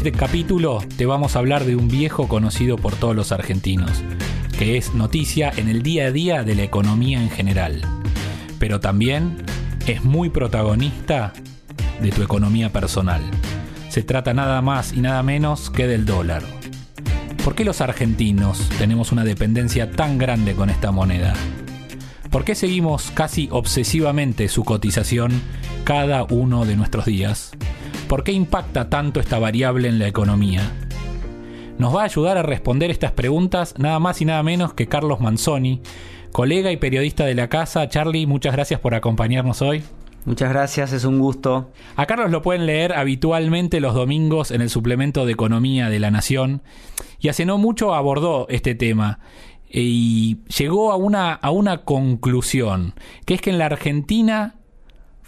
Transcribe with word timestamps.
Este 0.00 0.12
capítulo 0.12 0.82
te 0.96 1.04
vamos 1.04 1.36
a 1.36 1.40
hablar 1.40 1.66
de 1.66 1.76
un 1.76 1.86
viejo 1.86 2.26
conocido 2.26 2.78
por 2.78 2.94
todos 2.96 3.14
los 3.14 3.32
argentinos, 3.32 4.02
que 4.58 4.78
es 4.78 4.94
noticia 4.94 5.52
en 5.54 5.68
el 5.68 5.82
día 5.82 6.06
a 6.06 6.10
día 6.10 6.42
de 6.42 6.54
la 6.54 6.62
economía 6.62 7.20
en 7.20 7.28
general, 7.28 7.82
pero 8.58 8.80
también 8.80 9.36
es 9.86 10.02
muy 10.02 10.30
protagonista 10.30 11.34
de 12.00 12.12
tu 12.12 12.22
economía 12.22 12.72
personal. 12.72 13.20
Se 13.90 14.02
trata 14.02 14.32
nada 14.32 14.62
más 14.62 14.94
y 14.94 15.02
nada 15.02 15.22
menos 15.22 15.68
que 15.68 15.86
del 15.86 16.06
dólar. 16.06 16.44
¿Por 17.44 17.54
qué 17.54 17.66
los 17.66 17.82
argentinos 17.82 18.70
tenemos 18.78 19.12
una 19.12 19.24
dependencia 19.24 19.90
tan 19.90 20.16
grande 20.16 20.54
con 20.54 20.70
esta 20.70 20.92
moneda? 20.92 21.34
¿Por 22.30 22.44
qué 22.46 22.54
seguimos 22.54 23.10
casi 23.10 23.50
obsesivamente 23.52 24.48
su 24.48 24.64
cotización 24.64 25.42
cada 25.84 26.24
uno 26.24 26.64
de 26.64 26.76
nuestros 26.76 27.04
días? 27.04 27.52
¿Por 28.10 28.24
qué 28.24 28.32
impacta 28.32 28.90
tanto 28.90 29.20
esta 29.20 29.38
variable 29.38 29.86
en 29.86 30.00
la 30.00 30.08
economía? 30.08 30.72
Nos 31.78 31.94
va 31.94 32.00
a 32.00 32.06
ayudar 32.06 32.38
a 32.38 32.42
responder 32.42 32.90
estas 32.90 33.12
preguntas 33.12 33.76
nada 33.78 34.00
más 34.00 34.20
y 34.20 34.24
nada 34.24 34.42
menos 34.42 34.74
que 34.74 34.88
Carlos 34.88 35.20
Manzoni, 35.20 35.80
colega 36.32 36.72
y 36.72 36.76
periodista 36.76 37.24
de 37.24 37.36
la 37.36 37.48
casa. 37.48 37.88
Charlie, 37.88 38.26
muchas 38.26 38.52
gracias 38.52 38.80
por 38.80 38.96
acompañarnos 38.96 39.62
hoy. 39.62 39.84
Muchas 40.24 40.50
gracias, 40.50 40.92
es 40.92 41.04
un 41.04 41.20
gusto. 41.20 41.70
A 41.94 42.06
Carlos 42.06 42.32
lo 42.32 42.42
pueden 42.42 42.66
leer 42.66 42.94
habitualmente 42.94 43.78
los 43.78 43.94
domingos 43.94 44.50
en 44.50 44.60
el 44.60 44.70
suplemento 44.70 45.24
de 45.24 45.30
Economía 45.30 45.88
de 45.88 46.00
la 46.00 46.10
Nación 46.10 46.62
y 47.20 47.28
hace 47.28 47.46
no 47.46 47.58
mucho 47.58 47.94
abordó 47.94 48.48
este 48.48 48.74
tema 48.74 49.20
y 49.70 50.38
llegó 50.58 50.90
a 50.90 50.96
una, 50.96 51.32
a 51.32 51.52
una 51.52 51.84
conclusión, 51.84 52.94
que 53.24 53.34
es 53.34 53.40
que 53.40 53.50
en 53.50 53.58
la 53.58 53.66
Argentina 53.66 54.56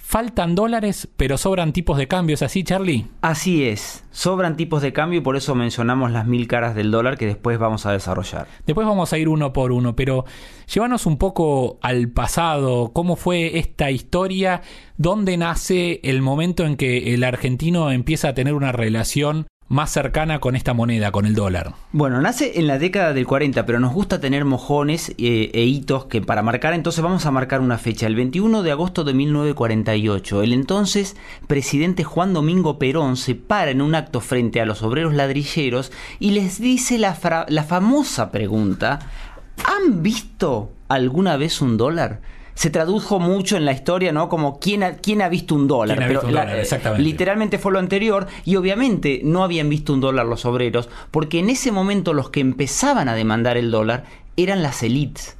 faltan 0.02 0.54
dólares, 0.54 1.08
pero 1.16 1.38
sobran 1.38 1.72
tipos 1.72 1.96
de 1.96 2.08
cambio. 2.08 2.34
¿Es 2.34 2.42
así, 2.42 2.64
Charlie? 2.64 3.06
Así 3.22 3.64
es, 3.64 4.04
sobran 4.10 4.56
tipos 4.56 4.82
de 4.82 4.92
cambio 4.92 5.20
y 5.20 5.22
por 5.22 5.36
eso 5.36 5.54
mencionamos 5.54 6.10
las 6.10 6.26
mil 6.26 6.48
caras 6.48 6.74
del 6.74 6.90
dólar 6.90 7.16
que 7.16 7.26
después 7.26 7.58
vamos 7.58 7.86
a 7.86 7.92
desarrollar. 7.92 8.46
Después 8.66 8.86
vamos 8.86 9.12
a 9.12 9.18
ir 9.18 9.28
uno 9.28 9.52
por 9.52 9.72
uno, 9.72 9.96
pero 9.96 10.26
llévanos 10.66 11.06
un 11.06 11.16
poco 11.16 11.78
al 11.80 12.08
pasado, 12.08 12.90
cómo 12.92 13.16
fue 13.16 13.58
esta 13.58 13.90
historia, 13.90 14.60
dónde 14.96 15.36
nace 15.36 16.00
el 16.02 16.20
momento 16.20 16.66
en 16.66 16.76
que 16.76 17.14
el 17.14 17.24
argentino 17.24 17.90
empieza 17.90 18.28
a 18.28 18.34
tener 18.34 18.54
una 18.54 18.72
relación 18.72 19.46
más 19.72 19.90
cercana 19.90 20.38
con 20.38 20.54
esta 20.54 20.74
moneda, 20.74 21.10
con 21.10 21.24
el 21.24 21.34
dólar? 21.34 21.72
Bueno, 21.92 22.20
nace 22.20 22.60
en 22.60 22.66
la 22.66 22.78
década 22.78 23.14
del 23.14 23.26
40, 23.26 23.64
pero 23.64 23.80
nos 23.80 23.94
gusta 23.94 24.20
tener 24.20 24.44
mojones 24.44 25.14
eh, 25.16 25.50
e 25.54 25.64
hitos 25.64 26.04
que 26.04 26.20
para 26.20 26.42
marcar, 26.42 26.74
entonces 26.74 27.02
vamos 27.02 27.24
a 27.24 27.30
marcar 27.30 27.62
una 27.62 27.78
fecha, 27.78 28.06
el 28.06 28.14
21 28.14 28.62
de 28.62 28.70
agosto 28.70 29.02
de 29.02 29.14
1948. 29.14 30.42
El 30.42 30.52
entonces 30.52 31.16
presidente 31.46 32.04
Juan 32.04 32.34
Domingo 32.34 32.78
Perón 32.78 33.16
se 33.16 33.34
para 33.34 33.70
en 33.70 33.80
un 33.80 33.94
acto 33.94 34.20
frente 34.20 34.60
a 34.60 34.66
los 34.66 34.82
obreros 34.82 35.14
ladrilleros 35.14 35.90
y 36.20 36.32
les 36.32 36.60
dice 36.60 36.98
la, 36.98 37.16
la 37.48 37.64
famosa 37.64 38.30
pregunta, 38.30 38.98
¿han 39.64 40.02
visto 40.02 40.70
alguna 40.88 41.38
vez 41.38 41.62
un 41.62 41.78
dólar? 41.78 42.20
Se 42.54 42.70
tradujo 42.70 43.18
mucho 43.18 43.56
en 43.56 43.64
la 43.64 43.72
historia, 43.72 44.12
¿no? 44.12 44.28
Como 44.28 44.58
quién 44.58 44.82
ha, 44.82 44.96
quién 44.96 45.22
ha 45.22 45.28
visto 45.28 45.54
un 45.54 45.68
dólar. 45.68 45.98
Pero 46.06 46.22
literalmente 46.98 47.58
fue 47.58 47.72
lo 47.72 47.78
anterior 47.78 48.26
y 48.44 48.56
obviamente 48.56 49.20
no 49.24 49.44
habían 49.44 49.68
visto 49.68 49.92
un 49.92 50.00
dólar 50.00 50.26
los 50.26 50.44
obreros, 50.44 50.88
porque 51.10 51.38
en 51.38 51.50
ese 51.50 51.72
momento 51.72 52.12
los 52.12 52.30
que 52.30 52.40
empezaban 52.40 53.08
a 53.08 53.14
demandar 53.14 53.56
el 53.56 53.70
dólar 53.70 54.04
eran 54.36 54.62
las 54.62 54.82
élites. 54.82 55.36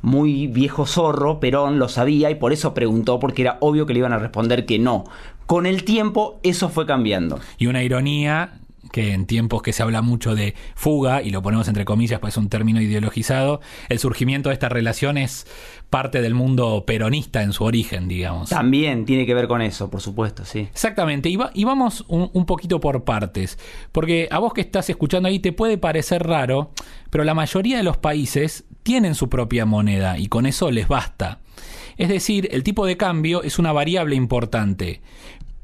Muy 0.00 0.46
viejo 0.46 0.86
zorro, 0.86 1.40
Perón 1.40 1.78
lo 1.78 1.88
sabía 1.88 2.30
y 2.30 2.36
por 2.36 2.52
eso 2.52 2.72
preguntó, 2.72 3.18
porque 3.18 3.42
era 3.42 3.58
obvio 3.60 3.84
que 3.84 3.92
le 3.92 3.98
iban 3.98 4.12
a 4.12 4.18
responder 4.18 4.64
que 4.64 4.78
no. 4.78 5.04
Con 5.46 5.66
el 5.66 5.84
tiempo 5.84 6.38
eso 6.42 6.68
fue 6.68 6.86
cambiando. 6.86 7.40
Y 7.58 7.66
una 7.66 7.82
ironía 7.82 8.60
que 8.92 9.12
en 9.12 9.26
tiempos 9.26 9.62
que 9.62 9.72
se 9.72 9.82
habla 9.82 10.02
mucho 10.02 10.34
de 10.34 10.54
fuga, 10.74 11.22
y 11.22 11.30
lo 11.30 11.42
ponemos 11.42 11.68
entre 11.68 11.84
comillas, 11.84 12.20
pues 12.20 12.34
es 12.34 12.38
un 12.38 12.48
término 12.48 12.80
ideologizado, 12.80 13.60
el 13.88 13.98
surgimiento 13.98 14.48
de 14.48 14.54
esta 14.54 14.68
relación 14.68 15.18
es 15.18 15.46
parte 15.90 16.20
del 16.20 16.34
mundo 16.34 16.84
peronista 16.86 17.42
en 17.42 17.52
su 17.52 17.64
origen, 17.64 18.08
digamos. 18.08 18.50
También 18.50 19.04
tiene 19.04 19.26
que 19.26 19.34
ver 19.34 19.48
con 19.48 19.62
eso, 19.62 19.90
por 19.90 20.00
supuesto, 20.00 20.44
sí. 20.44 20.60
Exactamente, 20.60 21.28
y, 21.28 21.64
vamos 21.64 22.04
un, 22.08 22.30
un, 22.32 22.46
poquito 22.46 22.80
por 22.80 23.04
partes, 23.04 23.58
porque 23.92 24.28
a 24.30 24.38
vos 24.38 24.52
que 24.52 24.60
estás 24.60 24.88
escuchando 24.90 25.28
ahí 25.28 25.38
te 25.38 25.52
puede 25.52 25.78
parecer 25.78 26.26
raro, 26.26 26.72
pero 27.10 27.24
la 27.24 27.34
mayoría 27.34 27.76
de 27.78 27.82
los 27.82 27.96
países 27.96 28.64
tienen 28.82 29.14
su 29.14 29.28
propia 29.28 29.66
moneda 29.66 30.18
y 30.18 30.28
con 30.28 30.46
eso 30.46 30.70
les 30.70 30.88
basta. 30.88 31.40
Es 31.98 32.08
decir, 32.08 32.48
el 32.52 32.62
tipo 32.62 32.86
de 32.86 32.96
cambio 32.96 33.42
es 33.42 33.58
una 33.58 33.72
variable 33.72 34.14
importante, 34.14 35.02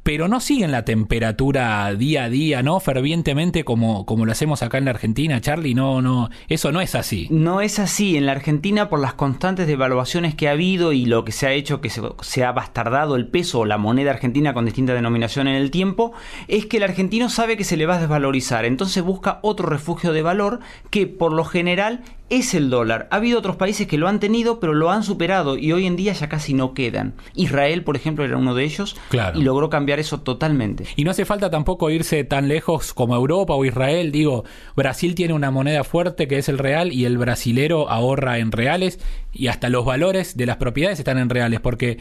pero 0.05 0.29
no 0.29 0.39
siguen 0.39 0.71
la 0.71 0.85
temperatura 0.85 1.93
día 1.95 2.25
a 2.25 2.29
día, 2.29 2.63
¿no? 2.63 2.79
Fervientemente 2.79 3.65
como, 3.65 4.05
como 4.05 4.27
lo 4.27 4.33
hacemos 4.33 4.63
acá 4.63 4.77
en 4.77 4.85
la 4.85 4.91
Argentina, 4.91 5.41
Charlie, 5.41 5.75
no, 5.75 6.03
no, 6.03 6.29
eso 6.49 6.73
no 6.73 6.83
es 6.83 6.95
así. 6.95 7.27
No 7.31 7.63
es 7.63 7.79
así. 7.79 8.17
En 8.19 8.27
la 8.27 8.33
Argentina, 8.33 8.91
por 8.91 9.01
las 9.01 9.15
constantes 9.15 9.67
devaluaciones 9.67 10.35
que 10.35 10.47
ha 10.49 10.53
habido 10.53 10.93
y 10.93 11.07
lo 11.07 11.25
que 11.25 11.33
se 11.33 11.47
ha 11.47 11.53
hecho, 11.53 11.81
que 11.81 11.89
se, 11.89 12.45
ha 12.45 12.53
bastardado 12.53 13.17
el 13.17 13.29
peso 13.29 13.61
o 13.61 13.65
la 13.65 13.79
moneda 13.79 14.11
argentina 14.11 14.53
con 14.53 14.67
distinta 14.67 14.93
denominación 14.93 15.49
en 15.49 15.55
el 15.55 15.71
tiempo, 15.71 16.13
es 16.49 16.67
que 16.67 16.77
el 16.77 16.83
argentino 16.83 17.31
sabe 17.31 17.57
que 17.57 17.65
se 17.65 17.79
le 17.79 17.87
va 17.87 17.97
a 17.97 18.01
desvalorizar. 18.01 18.67
Entonces 18.67 19.03
busca 19.03 19.39
otro 19.41 19.67
refugio 19.67 20.13
de 20.13 20.21
valor 20.21 20.61
que 20.91 21.07
por 21.07 21.33
lo 21.33 21.47
general 21.47 22.03
es 22.31 22.55
el 22.55 22.71
dólar. 22.71 23.09
Ha 23.11 23.17
habido 23.17 23.39
otros 23.39 23.57
países 23.57 23.87
que 23.87 23.99
lo 23.99 24.09
han 24.09 24.21
tenido, 24.21 24.59
pero 24.61 24.75
lo 24.75 24.91
han 24.91 25.03
superado 25.03 25.57
y 25.57 25.73
hoy 25.73 25.87
en 25.87 25.97
día 25.97 26.13
ya 26.13 26.29
casi 26.29 26.55
no 26.55 26.75
quedan. 26.75 27.15
Israel, 27.35 27.85
por 27.85 27.97
ejemplo, 27.97 28.25
era 28.25 28.37
uno 28.37 28.55
de 28.55 28.65
ellos 28.65 28.97
y 29.35 29.43
logró 29.43 29.71
cambiar 29.71 29.94
eso 29.99 30.21
totalmente. 30.21 30.85
Y 30.97 31.05
no 31.05 31.11
hace 31.11 31.25
falta 31.25 31.51
tampoco 31.51 31.91
irse 31.91 32.25
tan 32.25 32.49
lejos 32.49 32.95
como 32.95 33.15
Europa 33.15 33.55
o 33.55 33.65
Israel. 33.65 34.13
Digo, 34.13 34.45
Brasil 34.77 35.15
tiene 35.15 35.35
una 35.35 35.51
moneda 35.51 35.85
fuerte 35.85 36.29
que 36.29 36.39
es 36.39 36.49
el 36.49 36.59
real 36.59 36.93
y 36.93 37.05
el 37.05 37.19
brasilero 37.19 37.91
ahorra 37.91 38.39
en 38.39 38.53
reales 38.53 39.01
y 39.33 39.49
hasta 39.49 39.69
los 39.69 39.85
valores 39.85 40.37
de 40.37 40.47
las 40.47 40.57
propiedades 40.57 40.99
están 40.99 41.19
en 41.19 41.31
reales 41.31 41.61
porque... 41.61 41.99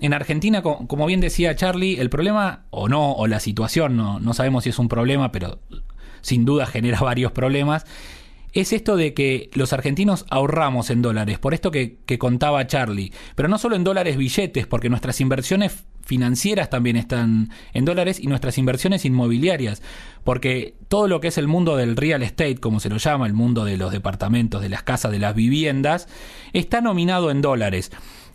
En 0.00 0.14
Argentina, 0.14 0.62
como 0.62 1.06
bien 1.06 1.18
decía 1.18 1.56
Charlie, 1.56 1.98
el 1.98 2.08
problema, 2.08 2.66
o 2.70 2.88
no, 2.88 3.14
o 3.14 3.26
la 3.26 3.40
situación, 3.40 3.96
no, 3.96 4.20
no 4.20 4.32
sabemos 4.32 4.62
si 4.62 4.70
es 4.70 4.78
un 4.78 4.88
problema, 4.88 5.32
pero 5.32 5.58
sin 6.20 6.44
duda 6.44 6.66
genera 6.66 7.00
varios 7.00 7.32
problemas, 7.32 7.84
es 8.52 8.72
esto 8.72 8.96
de 8.96 9.14
que 9.14 9.50
los 9.54 9.72
argentinos 9.72 10.24
ahorramos 10.30 10.90
en 10.90 11.02
dólares, 11.02 11.38
por 11.38 11.54
esto 11.54 11.70
que, 11.70 11.98
contaba 12.18 12.66
Charlie, 12.66 13.12
pero 13.34 13.48
no 13.48 13.58
solo 13.58 13.76
en 13.76 13.84
dólares 13.84 14.16
billetes, 14.16 14.66
porque 14.66 14.88
nuestras 14.88 15.20
inversiones 15.20 15.84
financieras 16.04 16.70
también 16.70 16.96
están 16.96 17.50
en 17.74 17.84
dólares 17.84 18.18
y 18.18 18.26
nuestras 18.26 18.56
inversiones 18.56 19.04
inmobiliarias, 19.04 19.82
porque 20.24 20.74
todo 20.88 21.06
lo 21.06 21.20
que 21.20 21.28
es 21.28 21.38
el 21.38 21.48
mundo 21.48 21.76
del 21.76 21.96
real 21.96 22.22
estate, 22.22 22.56
como 22.56 22.80
se 22.80 22.88
lo 22.88 22.96
llama, 22.96 23.26
el 23.26 23.34
mundo 23.34 23.64
de 23.64 23.76
los 23.76 23.92
departamentos, 23.92 24.62
de 24.62 24.70
las 24.70 24.82
casas, 24.82 25.12
de 25.12 25.18
las 25.18 25.34
viviendas, 25.34 26.08
está 26.54 26.80
nominado 26.80 27.30
en 27.30 27.42
dólares 27.42 27.90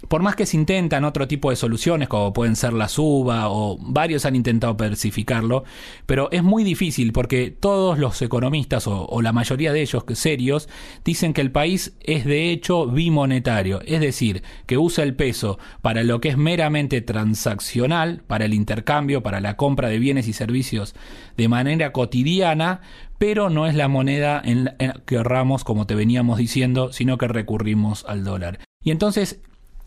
por 0.07 0.21
más 0.21 0.35
que 0.35 0.45
se 0.45 0.57
intentan 0.57 1.05
otro 1.05 1.27
tipo 1.27 1.49
de 1.49 1.55
soluciones, 1.55 2.07
como 2.07 2.33
pueden 2.33 2.55
ser 2.55 2.73
la 2.73 2.87
suba 2.87 3.49
o 3.49 3.77
varios 3.79 4.25
han 4.25 4.35
intentado 4.35 4.75
persificarlo, 4.77 5.63
pero 6.05 6.29
es 6.31 6.43
muy 6.43 6.63
difícil 6.63 7.13
porque 7.13 7.51
todos 7.51 7.97
los 7.97 8.21
economistas 8.21 8.87
o, 8.87 9.21
la 9.21 9.31
mayoría 9.31 9.71
de 9.71 9.81
ellos 9.81 10.03
serios 10.13 10.67
dicen 11.05 11.33
que 11.33 11.41
el 11.41 11.51
país 11.51 11.95
es 12.01 12.25
de 12.25 12.51
hecho 12.51 12.87
bimonetario, 12.87 13.81
es 13.85 14.01
decir, 14.01 14.43
que 14.65 14.77
usa 14.77 15.03
el 15.03 15.15
peso 15.15 15.59
para 15.81 16.03
lo 16.03 16.19
que 16.19 16.29
es 16.29 16.37
meramente 16.37 17.01
transaccional, 17.01 18.23
para 18.27 18.45
el 18.45 18.53
intercambio, 18.53 19.23
para 19.23 19.39
la 19.39 19.55
compra 19.55 19.87
de 19.87 19.99
bienes 19.99 20.27
y 20.27 20.33
servicios 20.33 20.95
de 21.37 21.47
manera 21.47 21.91
cotidiana, 21.91 22.81
pero 23.17 23.49
no 23.49 23.67
es 23.67 23.75
la 23.75 23.87
moneda 23.87 24.41
en, 24.43 24.71
que 25.05 25.17
ahorramos 25.17 25.63
como 25.63 25.87
te 25.87 25.95
veníamos 25.95 26.37
diciendo, 26.37 26.91
sino 26.91 27.17
que 27.17 27.27
recurrimos 27.27 28.03
al 28.05 28.23
dólar. 28.23 28.59
Y 28.83 28.91
entonces 28.91 29.39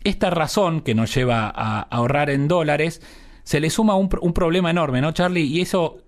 esta 0.07 0.29
razón 0.29 0.81
que 0.81 0.95
nos 0.95 1.13
lleva 1.13 1.51
a 1.53 1.81
ahorrar 1.81 2.29
en 2.29 2.47
dólares, 2.47 3.01
se 3.43 3.59
le 3.59 3.69
suma 3.69 3.95
un, 3.95 4.09
un 4.21 4.33
problema 4.33 4.69
enorme, 4.69 5.01
¿no, 5.01 5.11
Charlie? 5.11 5.43
Y 5.43 5.61
eso 5.61 5.99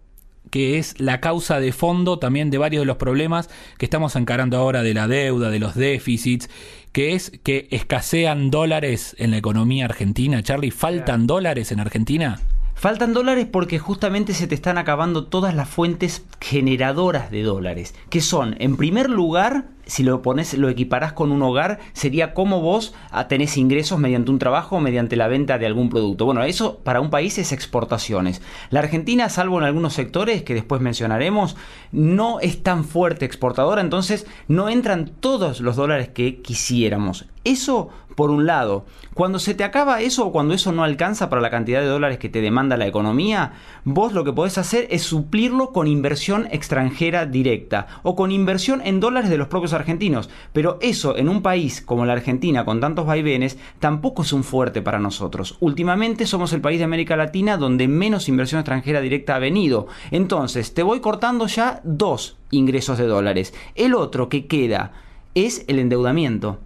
que 0.52 0.78
es 0.80 1.00
la 1.00 1.20
causa 1.20 1.60
de 1.60 1.72
fondo 1.72 2.18
también 2.18 2.50
de 2.50 2.58
varios 2.58 2.82
de 2.82 2.86
los 2.86 2.98
problemas 2.98 3.50
que 3.78 3.86
estamos 3.86 4.16
encarando 4.16 4.58
ahora 4.58 4.82
de 4.82 4.94
la 4.94 5.08
deuda, 5.08 5.50
de 5.50 5.60
los 5.60 5.76
déficits, 5.76 6.50
que 6.92 7.14
es 7.14 7.32
que 7.44 7.68
escasean 7.72 8.50
dólares 8.50 9.16
en 9.20 9.32
la 9.32 9.38
economía 9.38 9.86
argentina. 9.86 10.42
Charlie, 10.42 10.72
¿faltan 10.72 11.28
dólares 11.28 11.72
en 11.72 11.80
Argentina? 11.80 12.40
Faltan 12.74 13.14
dólares 13.14 13.46
porque 13.52 13.78
justamente 13.78 14.34
se 14.34 14.48
te 14.48 14.56
están 14.56 14.78
acabando 14.78 15.26
todas 15.26 15.54
las 15.54 15.70
fuentes 15.70 16.26
generadoras 16.40 17.30
de 17.30 17.44
dólares, 17.44 17.94
que 18.10 18.22
son, 18.22 18.56
en 18.60 18.78
primer 18.78 19.10
lugar, 19.10 19.66
si 19.90 20.04
lo 20.04 20.22
pones, 20.22 20.54
lo 20.54 20.70
equiparás 20.70 21.14
con 21.14 21.32
un 21.32 21.42
hogar, 21.42 21.80
sería 21.94 22.34
como 22.34 22.62
vos 22.62 22.94
ah, 23.12 23.28
tenés 23.28 23.58
ingresos 23.58 24.00
mediante 24.00 24.30
un 24.30 24.40
trabajo 24.40 24.78
o 24.78 24.80
mediante 24.80 25.16
la 25.16 25.28
venta 25.28 25.58
de 25.58 25.66
algún 25.66 25.90
producto. 25.90 26.26
Bueno, 26.26 26.44
eso 26.44 26.78
para 26.84 27.02
un 27.02 27.10
país 27.10 27.38
es 27.40 27.52
exportaciones. 27.52 28.42
La 28.70 28.82
Argentina, 28.82 29.30
salvo 29.30 29.58
en 29.58 29.66
algunos 29.66 29.94
sectores 29.94 30.44
que 30.44 30.54
después 30.54 30.80
mencionaremos, 30.80 31.58
no 31.92 32.40
es 32.40 32.62
tan 32.62 32.86
fuerte 32.86 33.26
exportadora, 33.26 33.82
entonces 33.82 34.28
no 34.48 34.70
entran 34.70 35.10
todos 35.20 35.60
los 35.60 35.76
dólares 35.76 36.10
que 36.10 36.42
quisiéramos. 36.42 37.26
Eso 37.44 37.90
por 38.20 38.32
un 38.32 38.46
lado. 38.46 38.86
Cuando 39.14 39.40
se 39.40 39.54
te 39.54 39.64
acaba 39.64 40.02
eso 40.02 40.28
o 40.28 40.32
cuando 40.34 40.54
eso 40.54 40.74
no 40.74 40.84
alcanza 40.84 41.30
para 41.30 41.42
la 41.42 41.50
cantidad 41.50 41.80
de 41.80 41.88
dólares 41.88 42.18
que 42.18 42.28
te 42.28 42.42
demanda 42.42 42.76
la 42.76 42.86
economía, 42.86 43.54
vos 43.86 44.12
lo 44.12 44.26
que 44.26 44.34
podés 44.34 44.58
hacer 44.58 44.88
es 44.90 45.04
suplirlo 45.04 45.72
con 45.72 45.88
inversión 45.88 46.50
extranjera 46.52 47.26
directa 47.26 47.88
o 48.04 48.18
con 48.18 48.34
inversión 48.34 48.82
en 48.84 49.00
dólares 49.00 49.30
de 49.30 49.38
los 49.38 49.48
propios 49.48 49.72
argentinos. 49.80 50.30
Pero 50.54 50.78
eso 50.82 51.18
en 51.18 51.30
un 51.30 51.42
país 51.42 51.82
como 51.82 52.06
la 52.06 52.14
Argentina 52.14 52.66
con 52.66 52.80
tantos 52.80 53.06
vaivenes 53.06 53.58
tampoco 53.80 54.24
es 54.24 54.34
un 54.34 54.44
fuerte 54.44 54.82
para 54.82 55.00
nosotros. 55.00 55.58
Últimamente 55.60 56.26
somos 56.26 56.54
el 56.54 56.62
país 56.62 56.80
de 56.80 56.86
América 56.86 57.16
Latina 57.16 57.58
donde 57.58 57.88
menos 57.88 58.30
inversión 58.30 58.60
extranjera 58.60 59.02
directa 59.02 59.36
ha 59.36 59.40
venido. 59.40 59.88
Entonces 60.12 60.74
te 60.74 60.84
voy 60.84 61.00
cortando 61.00 61.48
ya 61.48 61.82
dos 61.84 62.38
ingresos 62.52 62.98
de 62.98 63.06
dólares. 63.06 63.54
El 63.76 63.94
otro 63.94 64.30
que 64.30 64.48
queda 64.48 64.92
es 65.36 65.66
el 65.68 65.80
endeudamiento 65.80 66.60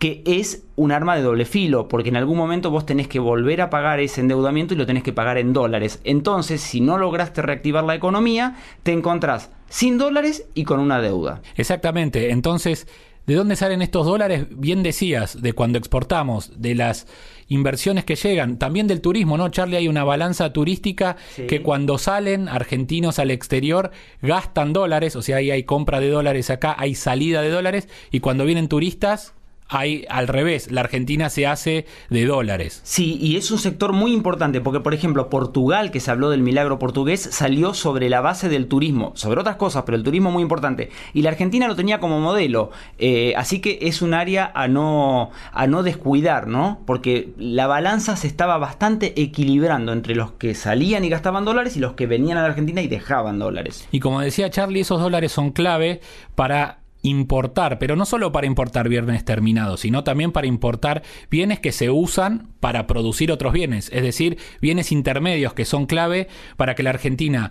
que 0.00 0.22
es 0.24 0.64
un 0.76 0.92
arma 0.92 1.14
de 1.14 1.20
doble 1.20 1.44
filo, 1.44 1.86
porque 1.86 2.08
en 2.08 2.16
algún 2.16 2.38
momento 2.38 2.70
vos 2.70 2.86
tenés 2.86 3.06
que 3.06 3.18
volver 3.18 3.60
a 3.60 3.68
pagar 3.68 4.00
ese 4.00 4.22
endeudamiento 4.22 4.72
y 4.72 4.78
lo 4.78 4.86
tenés 4.86 5.02
que 5.02 5.12
pagar 5.12 5.36
en 5.36 5.52
dólares. 5.52 6.00
Entonces, 6.04 6.62
si 6.62 6.80
no 6.80 6.96
lograste 6.96 7.42
reactivar 7.42 7.84
la 7.84 7.94
economía, 7.94 8.56
te 8.82 8.92
encontrás 8.92 9.50
sin 9.70 9.96
dólares 9.96 10.44
y 10.54 10.64
con 10.64 10.80
una 10.80 11.00
deuda. 11.00 11.40
Exactamente. 11.56 12.30
Entonces, 12.30 12.86
¿de 13.26 13.34
dónde 13.34 13.56
salen 13.56 13.80
estos 13.80 14.04
dólares? 14.04 14.46
Bien 14.50 14.82
decías, 14.82 15.40
de 15.40 15.54
cuando 15.54 15.78
exportamos, 15.78 16.60
de 16.60 16.74
las 16.74 17.06
inversiones 17.48 18.04
que 18.04 18.16
llegan, 18.16 18.58
también 18.58 18.86
del 18.86 19.00
turismo, 19.00 19.38
¿no? 19.38 19.48
Charlie, 19.48 19.76
hay 19.76 19.88
una 19.88 20.04
balanza 20.04 20.52
turística 20.52 21.16
que 21.48 21.62
cuando 21.62 21.98
salen 21.98 22.48
argentinos 22.48 23.18
al 23.18 23.30
exterior 23.30 23.90
gastan 24.22 24.72
dólares, 24.72 25.16
o 25.16 25.22
sea, 25.22 25.38
ahí 25.38 25.50
hay 25.50 25.64
compra 25.64 25.98
de 26.00 26.10
dólares 26.10 26.50
acá, 26.50 26.76
hay 26.78 26.94
salida 26.94 27.42
de 27.42 27.50
dólares, 27.50 27.88
y 28.10 28.20
cuando 28.20 28.44
vienen 28.44 28.68
turistas 28.68 29.34
hay 29.70 30.04
al 30.10 30.26
revés, 30.26 30.70
la 30.72 30.80
Argentina 30.80 31.30
se 31.30 31.46
hace 31.46 31.86
de 32.10 32.26
dólares. 32.26 32.80
Sí, 32.82 33.16
y 33.20 33.36
es 33.36 33.50
un 33.52 33.58
sector 33.58 33.92
muy 33.92 34.12
importante 34.12 34.60
porque, 34.60 34.80
por 34.80 34.94
ejemplo, 34.94 35.30
Portugal, 35.30 35.92
que 35.92 36.00
se 36.00 36.10
habló 36.10 36.28
del 36.28 36.42
milagro 36.42 36.80
portugués, 36.80 37.20
salió 37.20 37.72
sobre 37.72 38.10
la 38.10 38.20
base 38.20 38.48
del 38.48 38.66
turismo, 38.66 39.12
sobre 39.14 39.40
otras 39.40 39.56
cosas, 39.56 39.84
pero 39.86 39.96
el 39.96 40.02
turismo 40.02 40.32
muy 40.32 40.42
importante. 40.42 40.90
Y 41.14 41.22
la 41.22 41.30
Argentina 41.30 41.68
lo 41.68 41.76
tenía 41.76 42.00
como 42.00 42.18
modelo, 42.18 42.72
eh, 42.98 43.32
así 43.36 43.60
que 43.60 43.78
es 43.82 44.02
un 44.02 44.12
área 44.12 44.50
a 44.54 44.66
no, 44.66 45.30
a 45.52 45.68
no 45.68 45.84
descuidar, 45.84 46.48
¿no? 46.48 46.80
Porque 46.84 47.32
la 47.38 47.68
balanza 47.68 48.16
se 48.16 48.26
estaba 48.26 48.58
bastante 48.58 49.20
equilibrando 49.22 49.92
entre 49.92 50.16
los 50.16 50.32
que 50.32 50.56
salían 50.56 51.04
y 51.04 51.08
gastaban 51.08 51.44
dólares 51.44 51.76
y 51.76 51.80
los 51.80 51.92
que 51.92 52.08
venían 52.08 52.38
a 52.38 52.42
la 52.42 52.48
Argentina 52.48 52.82
y 52.82 52.88
dejaban 52.88 53.38
dólares. 53.38 53.86
Y 53.92 54.00
como 54.00 54.20
decía 54.20 54.50
Charlie, 54.50 54.80
esos 54.80 55.00
dólares 55.00 55.30
son 55.30 55.52
clave 55.52 56.00
para 56.34 56.79
importar, 57.02 57.78
pero 57.78 57.96
no 57.96 58.04
solo 58.04 58.32
para 58.32 58.46
importar 58.46 58.88
bienes 58.88 59.24
terminados, 59.24 59.80
sino 59.80 60.04
también 60.04 60.32
para 60.32 60.46
importar 60.46 61.02
bienes 61.30 61.60
que 61.60 61.72
se 61.72 61.90
usan 61.90 62.48
para 62.60 62.86
producir 62.86 63.32
otros 63.32 63.52
bienes, 63.52 63.90
es 63.92 64.02
decir, 64.02 64.38
bienes 64.60 64.92
intermedios 64.92 65.54
que 65.54 65.64
son 65.64 65.86
clave 65.86 66.28
para 66.56 66.74
que 66.74 66.82
la 66.82 66.90
Argentina 66.90 67.50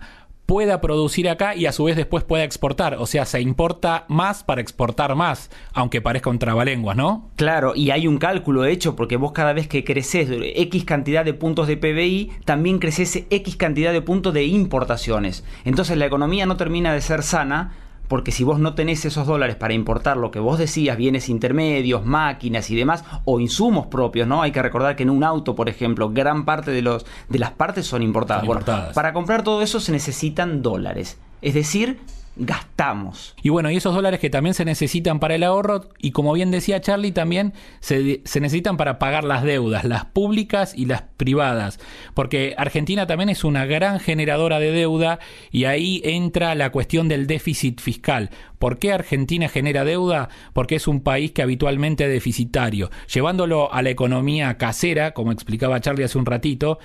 pueda 0.50 0.80
producir 0.80 1.28
acá 1.28 1.54
y 1.54 1.66
a 1.66 1.72
su 1.72 1.84
vez 1.84 1.94
después 1.94 2.24
pueda 2.24 2.42
exportar. 2.42 2.96
O 2.96 3.06
sea, 3.06 3.24
se 3.24 3.40
importa 3.40 4.04
más 4.08 4.42
para 4.42 4.60
exportar 4.60 5.14
más, 5.14 5.48
aunque 5.72 6.00
parezca 6.00 6.28
un 6.28 6.40
trabalenguas, 6.40 6.96
¿no? 6.96 7.30
Claro, 7.36 7.74
y 7.76 7.92
hay 7.92 8.08
un 8.08 8.18
cálculo 8.18 8.64
hecho, 8.64 8.96
porque 8.96 9.14
vos 9.14 9.30
cada 9.30 9.52
vez 9.52 9.68
que 9.68 9.84
creces 9.84 10.28
X 10.56 10.84
cantidad 10.84 11.24
de 11.24 11.34
puntos 11.34 11.68
de 11.68 11.76
PBI, 11.76 12.32
también 12.44 12.80
creces 12.80 13.26
X 13.30 13.54
cantidad 13.54 13.92
de 13.92 14.02
puntos 14.02 14.34
de 14.34 14.44
importaciones. 14.44 15.44
Entonces 15.64 15.96
la 15.96 16.06
economía 16.06 16.46
no 16.46 16.56
termina 16.56 16.92
de 16.92 17.00
ser 17.00 17.22
sana 17.22 17.72
porque 18.10 18.32
si 18.32 18.42
vos 18.42 18.58
no 18.58 18.74
tenés 18.74 19.04
esos 19.04 19.24
dólares 19.24 19.54
para 19.54 19.72
importar 19.72 20.16
lo 20.16 20.32
que 20.32 20.40
vos 20.40 20.58
decías, 20.58 20.96
bienes 20.96 21.28
intermedios, 21.28 22.04
máquinas 22.04 22.68
y 22.68 22.74
demás, 22.74 23.04
o 23.24 23.38
insumos 23.38 23.86
propios, 23.86 24.26
¿no? 24.26 24.42
Hay 24.42 24.50
que 24.50 24.60
recordar 24.60 24.96
que 24.96 25.04
en 25.04 25.10
un 25.10 25.22
auto, 25.22 25.54
por 25.54 25.68
ejemplo, 25.68 26.10
gran 26.10 26.44
parte 26.44 26.72
de, 26.72 26.82
los, 26.82 27.06
de 27.28 27.38
las 27.38 27.52
partes 27.52 27.86
son 27.86 28.02
importadas. 28.02 28.92
para 28.94 29.12
comprar 29.12 29.44
todo 29.44 29.62
eso 29.62 29.78
se 29.78 29.92
necesitan 29.92 30.60
dólares. 30.60 31.18
Es 31.40 31.54
decir, 31.54 32.00
gastamos. 32.36 33.34
Y 33.42 33.48
bueno, 33.48 33.70
y 33.70 33.76
esos 33.76 33.94
dólares 33.94 34.20
que 34.20 34.30
también 34.30 34.54
se 34.54 34.64
necesitan 34.64 35.20
para 35.20 35.34
el 35.34 35.42
ahorro, 35.42 35.88
y 35.98 36.12
como 36.12 36.32
bien 36.32 36.50
decía 36.50 36.80
Charlie, 36.80 37.12
también 37.12 37.52
se, 37.80 38.22
se, 38.24 38.40
necesitan 38.40 38.76
para 38.76 38.98
pagar 38.98 39.24
las 39.24 39.42
deudas, 39.42 39.84
las 39.84 40.06
públicas 40.06 40.74
y 40.74 40.86
las 40.86 41.02
privadas, 41.02 41.78
porque 42.14 42.54
Argentina 42.56 43.06
también 43.06 43.28
es 43.28 43.44
una 43.44 43.66
gran 43.66 44.00
generadora 44.00 44.58
de 44.58 44.70
deuda 44.72 45.18
y 45.50 45.64
ahí 45.64 46.00
entra 46.04 46.54
la 46.54 46.70
cuestión 46.70 47.08
del 47.08 47.26
déficit 47.26 47.80
fiscal. 47.80 48.30
¿Por 48.60 48.78
qué 48.78 48.92
Argentina 48.92 49.48
genera 49.48 49.86
deuda? 49.86 50.28
Porque 50.52 50.76
es 50.76 50.86
un 50.86 51.00
país 51.00 51.32
que 51.32 51.40
habitualmente 51.40 52.04
es 52.04 52.10
deficitario. 52.10 52.90
Llevándolo 53.12 53.72
a 53.72 53.80
la 53.80 53.88
economía 53.88 54.58
casera, 54.58 55.12
como 55.12 55.32
explicaba 55.32 55.80
Charlie 55.80 56.04
hace 56.04 56.18
un 56.18 56.26
ratito, 56.26 56.78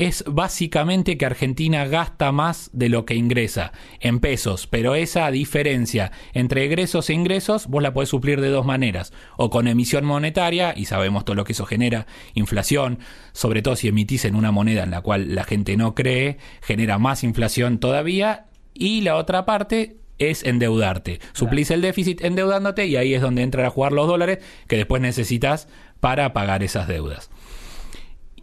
es 0.00 0.24
básicamente 0.26 1.18
que 1.18 1.26
Argentina 1.26 1.84
gasta 1.84 2.32
más 2.32 2.70
de 2.72 2.88
lo 2.88 3.04
que 3.04 3.16
ingresa 3.16 3.72
en 4.00 4.18
pesos, 4.18 4.66
pero 4.66 4.94
esa 4.94 5.30
diferencia 5.30 6.10
entre 6.32 6.64
egresos 6.64 7.10
e 7.10 7.12
ingresos 7.12 7.66
vos 7.66 7.82
la 7.82 7.92
podés 7.92 8.08
suplir 8.08 8.40
de 8.40 8.48
dos 8.48 8.64
maneras, 8.64 9.12
o 9.36 9.50
con 9.50 9.68
emisión 9.68 10.06
monetaria, 10.06 10.72
y 10.74 10.86
sabemos 10.86 11.26
todo 11.26 11.36
lo 11.36 11.44
que 11.44 11.52
eso 11.52 11.66
genera, 11.66 12.06
inflación, 12.32 12.98
sobre 13.32 13.60
todo 13.60 13.76
si 13.76 13.88
emitís 13.88 14.24
en 14.24 14.36
una 14.36 14.50
moneda 14.50 14.84
en 14.84 14.90
la 14.90 15.02
cual 15.02 15.34
la 15.34 15.44
gente 15.44 15.76
no 15.76 15.94
cree, 15.94 16.38
genera 16.62 16.98
más 16.98 17.22
inflación 17.22 17.78
todavía, 17.78 18.46
y 18.72 19.02
la 19.02 19.16
otra 19.16 19.44
parte 19.44 19.98
es 20.18 20.44
endeudarte. 20.44 21.20
Suplís 21.34 21.70
el 21.70 21.82
déficit 21.82 22.24
endeudándote 22.24 22.86
y 22.86 22.96
ahí 22.96 23.12
es 23.12 23.20
donde 23.20 23.42
entran 23.42 23.66
a 23.66 23.70
jugar 23.70 23.92
los 23.92 24.06
dólares 24.06 24.38
que 24.66 24.78
después 24.78 25.02
necesitas 25.02 25.68
para 26.00 26.32
pagar 26.32 26.62
esas 26.62 26.88
deudas. 26.88 27.30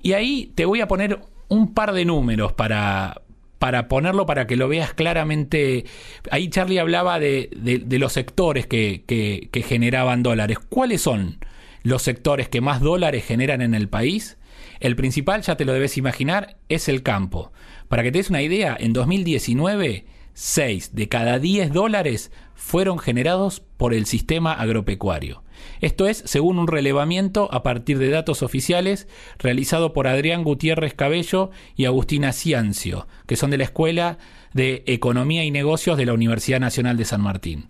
Y 0.03 0.13
ahí 0.13 0.51
te 0.53 0.65
voy 0.65 0.81
a 0.81 0.88
poner 0.88 1.19
un 1.48 1.74
par 1.74 1.94
de 1.94 2.06
números 2.06 2.54
para, 2.54 3.22
para 3.60 3.88
ponerlo 3.88 4.26
para 4.26 4.48
que 4.48 4.56
lo 4.56 4.68
veas 4.68 4.94
claramente. 4.94 5.86
Ahí 6.32 6.50
Charlie 6.50 6.80
hablaba 6.80 7.20
de, 7.20 7.50
de, 7.54 8.00
los 8.00 8.14
sectores 8.14 8.68
que, 8.68 9.04
que, 9.08 9.50
que, 9.51 9.62
generaban 9.62 10.24
dólares. 10.24 10.60
¿Cuáles 10.70 11.01
son 11.01 11.38
los 11.84 12.01
sectores 12.01 12.50
que 12.50 12.62
más 12.62 12.82
dólares 12.82 13.25
generan 13.25 13.62
en 13.62 13.74
el 13.74 13.89
país? 13.89 14.38
El 14.80 14.96
principal, 14.96 15.42
ya 15.42 15.58
te 15.58 15.66
lo 15.66 15.74
debes 15.74 15.98
imaginar, 15.98 16.58
es 16.70 16.89
el 16.89 17.04
campo. 17.04 17.51
Para 17.88 18.04
que 18.04 18.12
te 18.12 18.20
des 18.20 18.30
una 18.30 18.42
idea, 18.42 18.75
en 18.80 18.94
2019 18.94 20.06
6 20.38 20.94
de 20.94 21.10
cada 21.10 21.39
10 21.39 21.74
dólares 21.74 22.32
fueron 22.54 23.00
generados 23.00 23.63
por 23.75 23.96
el 23.96 24.06
sistema 24.06 24.54
agropecuario. 24.54 25.42
Esto 25.82 26.08
es 26.08 26.24
según 26.26 26.60
un 26.60 26.68
relevamiento 26.68 27.50
a 27.54 27.64
partir 27.64 27.98
de 28.00 28.10
datos 28.10 28.44
oficiales 28.44 29.08
realizado 29.40 29.94
por 29.94 30.08
Adrián 30.08 30.44
Gutiérrez 30.44 30.94
Cabello 30.94 31.52
y 31.76 31.86
Agustina 31.86 32.34
Ciancio, 32.34 33.08
que 33.26 33.36
son 33.36 33.52
de 33.52 33.58
la 33.58 33.66
Escuela 33.66 34.18
de 34.54 34.84
Economía 34.88 35.44
y 35.44 35.52
Negocios 35.52 35.98
de 35.98 36.06
la 36.06 36.14
Universidad 36.14 36.60
Nacional 36.60 36.98
de 36.98 37.06
San 37.06 37.22
Martín. 37.22 37.68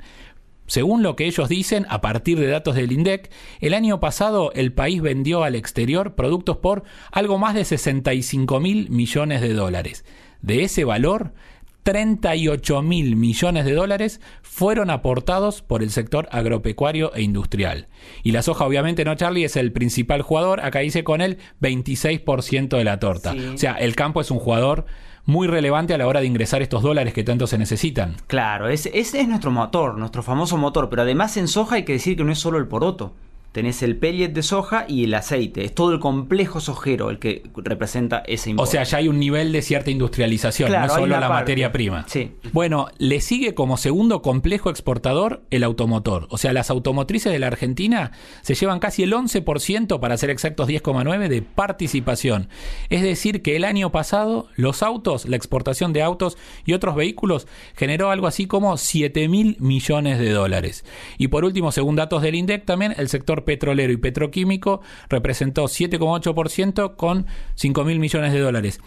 Según 0.67 1.01
lo 1.01 1.15
que 1.15 1.25
ellos 1.25 1.47
dicen, 1.47 1.85
a 1.89 2.01
partir 2.01 2.37
de 2.37 2.47
datos 2.47 2.75
del 2.75 2.91
INDEC, 2.91 3.31
el 3.61 3.73
año 3.73 4.01
pasado 4.01 4.51
el 4.53 4.73
país 4.73 5.01
vendió 5.01 5.43
al 5.43 5.55
exterior 5.55 6.15
productos 6.15 6.57
por 6.57 6.83
algo 7.11 7.37
más 7.37 7.55
de 7.55 7.63
65 7.63 8.59
mil 8.59 8.89
millones 8.89 9.41
de 9.41 9.53
dólares. 9.53 10.03
De 10.41 10.63
ese 10.63 10.83
valor, 10.83 11.33
38 11.87 12.81
mil 12.81 13.15
millones 13.15 13.63
de 13.63 13.73
dólares 13.73 14.19
fueron 14.41 14.89
aportados 14.89 15.61
por 15.61 15.81
el 15.81 15.89
sector 15.89 16.27
agropecuario 16.33 17.15
e 17.15 17.21
industrial. 17.21 17.87
Y 18.23 18.33
la 18.33 18.41
soja, 18.41 18.65
obviamente, 18.65 19.05
no, 19.05 19.15
Charlie, 19.15 19.45
es 19.45 19.55
el 19.55 19.71
principal 19.71 20.21
jugador. 20.21 20.59
Acá 20.59 20.79
dice 20.79 21.05
con 21.05 21.21
el 21.21 21.37
26% 21.61 22.75
de 22.75 22.83
la 22.83 22.99
torta. 22.99 23.33
O 23.53 23.57
sea, 23.57 23.75
el 23.75 23.95
campo 23.95 24.19
es 24.19 24.31
un 24.31 24.39
jugador 24.39 24.85
muy 25.23 25.47
relevante 25.47 25.93
a 25.93 25.97
la 25.97 26.07
hora 26.07 26.19
de 26.19 26.25
ingresar 26.25 26.61
estos 26.61 26.83
dólares 26.83 27.13
que 27.13 27.23
tanto 27.23 27.47
se 27.47 27.57
necesitan. 27.57 28.17
Claro, 28.27 28.67
ese 28.67 28.91
es 28.93 29.27
nuestro 29.29 29.51
motor, 29.51 29.97
nuestro 29.97 30.23
famoso 30.23 30.57
motor. 30.57 30.89
Pero 30.89 31.03
además 31.03 31.37
en 31.37 31.47
soja 31.47 31.75
hay 31.75 31.85
que 31.85 31.93
decir 31.93 32.17
que 32.17 32.25
no 32.25 32.33
es 32.33 32.39
solo 32.39 32.57
el 32.57 32.67
poroto 32.67 33.13
tenés 33.57 33.81
el 33.81 33.97
pellet 33.97 34.27
de 34.27 34.43
soja 34.43 34.85
y 34.87 35.05
el 35.05 35.15
aceite. 35.15 35.65
Es 35.65 35.73
todo 35.73 35.91
el 35.91 35.99
complejo 35.99 36.59
sojero 36.59 37.09
el 37.09 37.17
que 37.17 37.41
representa 37.55 38.19
ese 38.27 38.51
importe. 38.51 38.69
O 38.69 38.71
sea, 38.71 38.83
ya 38.83 38.99
hay 38.99 39.07
un 39.07 39.17
nivel 39.17 39.51
de 39.51 39.63
cierta 39.63 39.89
industrialización, 39.89 40.71
no 40.71 40.87
solo 40.89 41.19
la 41.19 41.27
materia 41.27 41.71
prima. 41.71 42.05
Sí. 42.07 42.33
Bueno, 42.53 42.89
le 42.99 43.19
sigue 43.19 43.55
como 43.55 43.77
segundo 43.77 44.21
complejo 44.21 44.69
exportador 44.69 45.41
el 45.49 45.63
automotor. 45.63 46.27
O 46.29 46.37
sea, 46.37 46.53
las 46.53 46.69
automotrices 46.69 47.31
de 47.31 47.39
la 47.39 47.47
Argentina 47.47 48.11
se 48.43 48.53
llevan 48.53 48.77
casi 48.77 49.01
el 49.01 49.11
11%, 49.11 49.99
para 49.99 50.17
ser 50.17 50.29
exactos 50.29 50.69
10,9%, 50.69 51.27
de 51.27 51.41
participación. 51.41 52.49
Es 52.91 53.01
decir, 53.01 53.41
que 53.41 53.55
el 53.55 53.63
año 53.63 53.91
pasado 53.91 54.49
los 54.55 54.83
autos, 54.83 55.27
la 55.27 55.35
exportación 55.35 55.93
de 55.93 56.03
autos 56.03 56.37
y 56.63 56.73
otros 56.73 56.93
vehículos 56.93 57.47
generó 57.75 58.11
algo 58.11 58.27
así 58.27 58.45
como 58.45 58.77
7 58.77 59.27
mil 59.29 59.57
millones 59.59 60.19
de 60.19 60.29
dólares. 60.29 60.85
Y 61.17 61.29
por 61.29 61.43
último, 61.43 61.71
según 61.71 61.95
datos 61.95 62.21
del 62.21 62.35
INDEC, 62.35 62.63
también 62.63 62.93
el 62.97 63.09
sector 63.09 63.46
petrolero 63.47 63.93
y 63.93 63.97
petroquímico 63.97 64.81
representó 65.09 65.63
7,8% 65.65 66.97
con 66.97 67.25
5 67.55 67.83
mil 67.85 67.99
millones 67.99 68.33
de 68.33 68.39
dólares. 68.39 68.81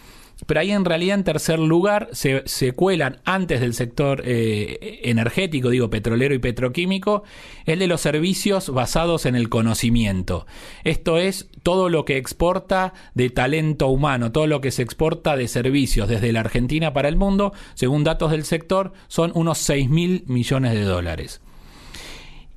Pero 0.45 0.59
ahí 0.59 0.71
en 0.71 0.85
realidad 0.85 1.15
en 1.15 1.23
tercer 1.23 1.59
lugar 1.59 2.09
se, 2.13 2.73
cuelan 2.73 3.21
antes 3.25 3.59
del 3.61 3.73
sector 3.73 4.23
eh, 4.25 4.99
energético, 5.03 5.69
digo 5.69 5.89
petrolero 5.89 6.33
y 6.33 6.39
petroquímico, 6.39 7.23
el 7.65 7.79
de 7.79 7.87
los 7.87 8.01
servicios 8.01 8.69
basados 8.69 9.25
en 9.25 9.35
el 9.35 9.49
conocimiento. 9.49 10.45
Esto 10.83 11.17
es 11.17 11.49
todo 11.63 11.89
lo 11.89 12.05
que 12.05 12.17
exporta 12.17 12.93
de 13.13 13.29
talento 13.29 13.87
humano, 13.87 14.31
todo 14.31 14.47
lo 14.47 14.61
que 14.61 14.71
se 14.71 14.81
exporta 14.81 15.35
de 15.35 15.47
servicios 15.47 16.07
desde 16.07 16.31
la 16.31 16.39
Argentina 16.39 16.93
para 16.93 17.09
el 17.09 17.17
mundo, 17.17 17.53
según 17.75 18.03
datos 18.03 18.31
del 18.31 18.45
sector, 18.45 18.93
son 19.07 19.31
unos 19.35 19.59
6 19.59 19.89
mil 19.89 20.23
millones 20.27 20.73
de 20.73 20.83
dólares. 20.83 21.41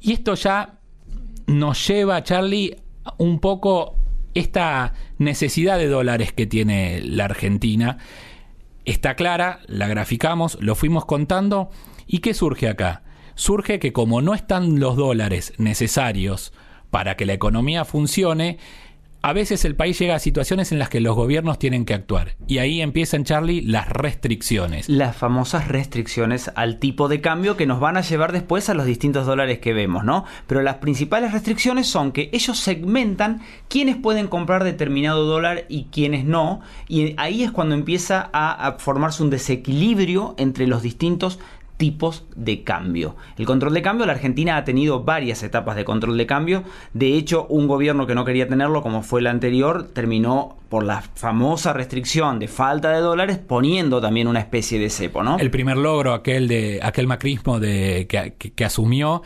Y 0.01 0.13
esto 0.13 0.35
ya 0.35 0.81
nos 1.47 1.87
lleva, 1.87 2.23
Charlie, 2.23 2.77
un 3.19 3.39
poco 3.41 3.97
esta 4.35 4.95
necesidad 5.19 5.79
de 5.79 5.89
dólares 5.89 6.33
que 6.33 6.47
tiene 6.47 7.01
la 7.03 7.27
Argentina 7.27 7.99
está 8.85 9.15
clara, 9.15 9.61
la 9.67 9.87
graficamos, 9.89 10.59
lo 10.61 10.75
fuimos 10.75 11.05
contando. 11.05 11.71
¿Y 12.07 12.19
qué 12.19 12.35
surge 12.35 12.69
acá? 12.69 13.03
Surge 13.35 13.79
que 13.79 13.93
como 13.93 14.21
no 14.23 14.35
están 14.35 14.79
los 14.79 14.97
dólares 14.97 15.55
necesarios 15.59 16.53
para 16.91 17.17
que 17.17 17.27
la 17.27 17.33
economía 17.33 17.85
funcione, 17.85 18.59
a 19.25 19.33
veces 19.33 19.65
el 19.65 19.75
país 19.75 19.99
llega 19.99 20.15
a 20.15 20.19
situaciones 20.19 20.71
en 20.71 20.79
las 20.79 20.91
que 20.91 21.01
los 21.01 21.17
gobiernos 21.17 21.59
tienen 21.59 21.87
que 21.87 21.95
actuar. 21.95 22.37
Y 22.47 22.59
ahí 22.59 22.83
empiezan, 22.83 23.25
Charlie, 23.25 23.63
las 23.63 23.89
restricciones. 23.89 24.87
Las 24.87 25.17
famosas 25.17 25.67
restricciones 25.67 26.51
al 26.57 26.79
tipo 26.79 27.09
de 27.09 27.23
cambio 27.23 27.57
que 27.57 27.65
nos 27.65 27.81
van 27.81 27.97
a 27.97 28.03
llevar 28.03 28.33
después 28.33 28.69
a 28.69 28.75
los 28.75 28.85
distintos 28.85 29.25
dólares 29.25 29.61
que 29.61 29.73
vemos, 29.73 30.05
¿no? 30.05 30.27
Pero 30.47 30.61
las 30.61 30.75
principales 30.75 31.33
restricciones 31.33 31.87
son 31.87 32.13
que 32.13 32.29
ellos 32.35 32.59
segmentan 32.59 33.41
quiénes 33.69 33.97
pueden 33.97 34.29
comprar 34.29 34.63
determinado 34.63 35.25
dólar 35.25 35.65
y 35.71 35.85
quiénes 35.85 36.27
no. 36.27 36.61
Y 36.87 37.15
ahí 37.17 37.45
es 37.45 37.51
cuando 37.51 37.75
empieza 37.75 38.29
a, 38.35 38.77
formarse 38.79 39.23
un 39.23 39.31
desequilibrio 39.31 40.35
entre 40.37 40.67
los 40.67 40.83
distintos 40.83 41.39
tipos 41.77 42.25
de 42.37 42.63
cambio. 42.63 43.17
El 43.37 43.47
control 43.47 43.75
de 43.75 43.83
cambio, 43.83 44.07
la 44.07 44.13
Argentina 44.13 44.57
ha 44.57 44.65
tenido 44.65 45.05
varias 45.05 45.43
etapas 45.43 45.77
de 45.77 45.85
control 45.85 46.17
de 46.17 46.27
cambio. 46.27 46.65
De 46.93 47.15
hecho, 47.15 47.47
un 47.49 47.67
gobierno 47.67 48.07
que 48.07 48.15
no 48.15 48.25
quería 48.25 48.49
tenerlo, 48.49 48.83
como 48.83 49.03
fue 49.03 49.21
el 49.21 49.27
anterior, 49.27 49.89
terminó 49.93 50.57
por 50.69 50.85
la 50.85 51.03
famosa 51.03 51.73
restricción 51.73 52.39
de 52.39 52.49
falta 52.49 52.91
de 52.91 53.01
dólares 53.01 53.39
poniendo 53.39 54.01
también 54.01 54.29
una 54.29 54.41
especie 54.41 54.79
de 54.79 54.91
cepo, 54.91 55.23
¿no? 55.23 55.39
El 55.39 55.51
primer 55.51 55.77
logro, 55.77 56.15
aquel 56.15 56.49
de 56.49 56.81
aquel 56.83 57.07
macrismo 57.07 57.61
de, 57.61 58.07
que, 58.09 58.65
asumió, 58.65 59.23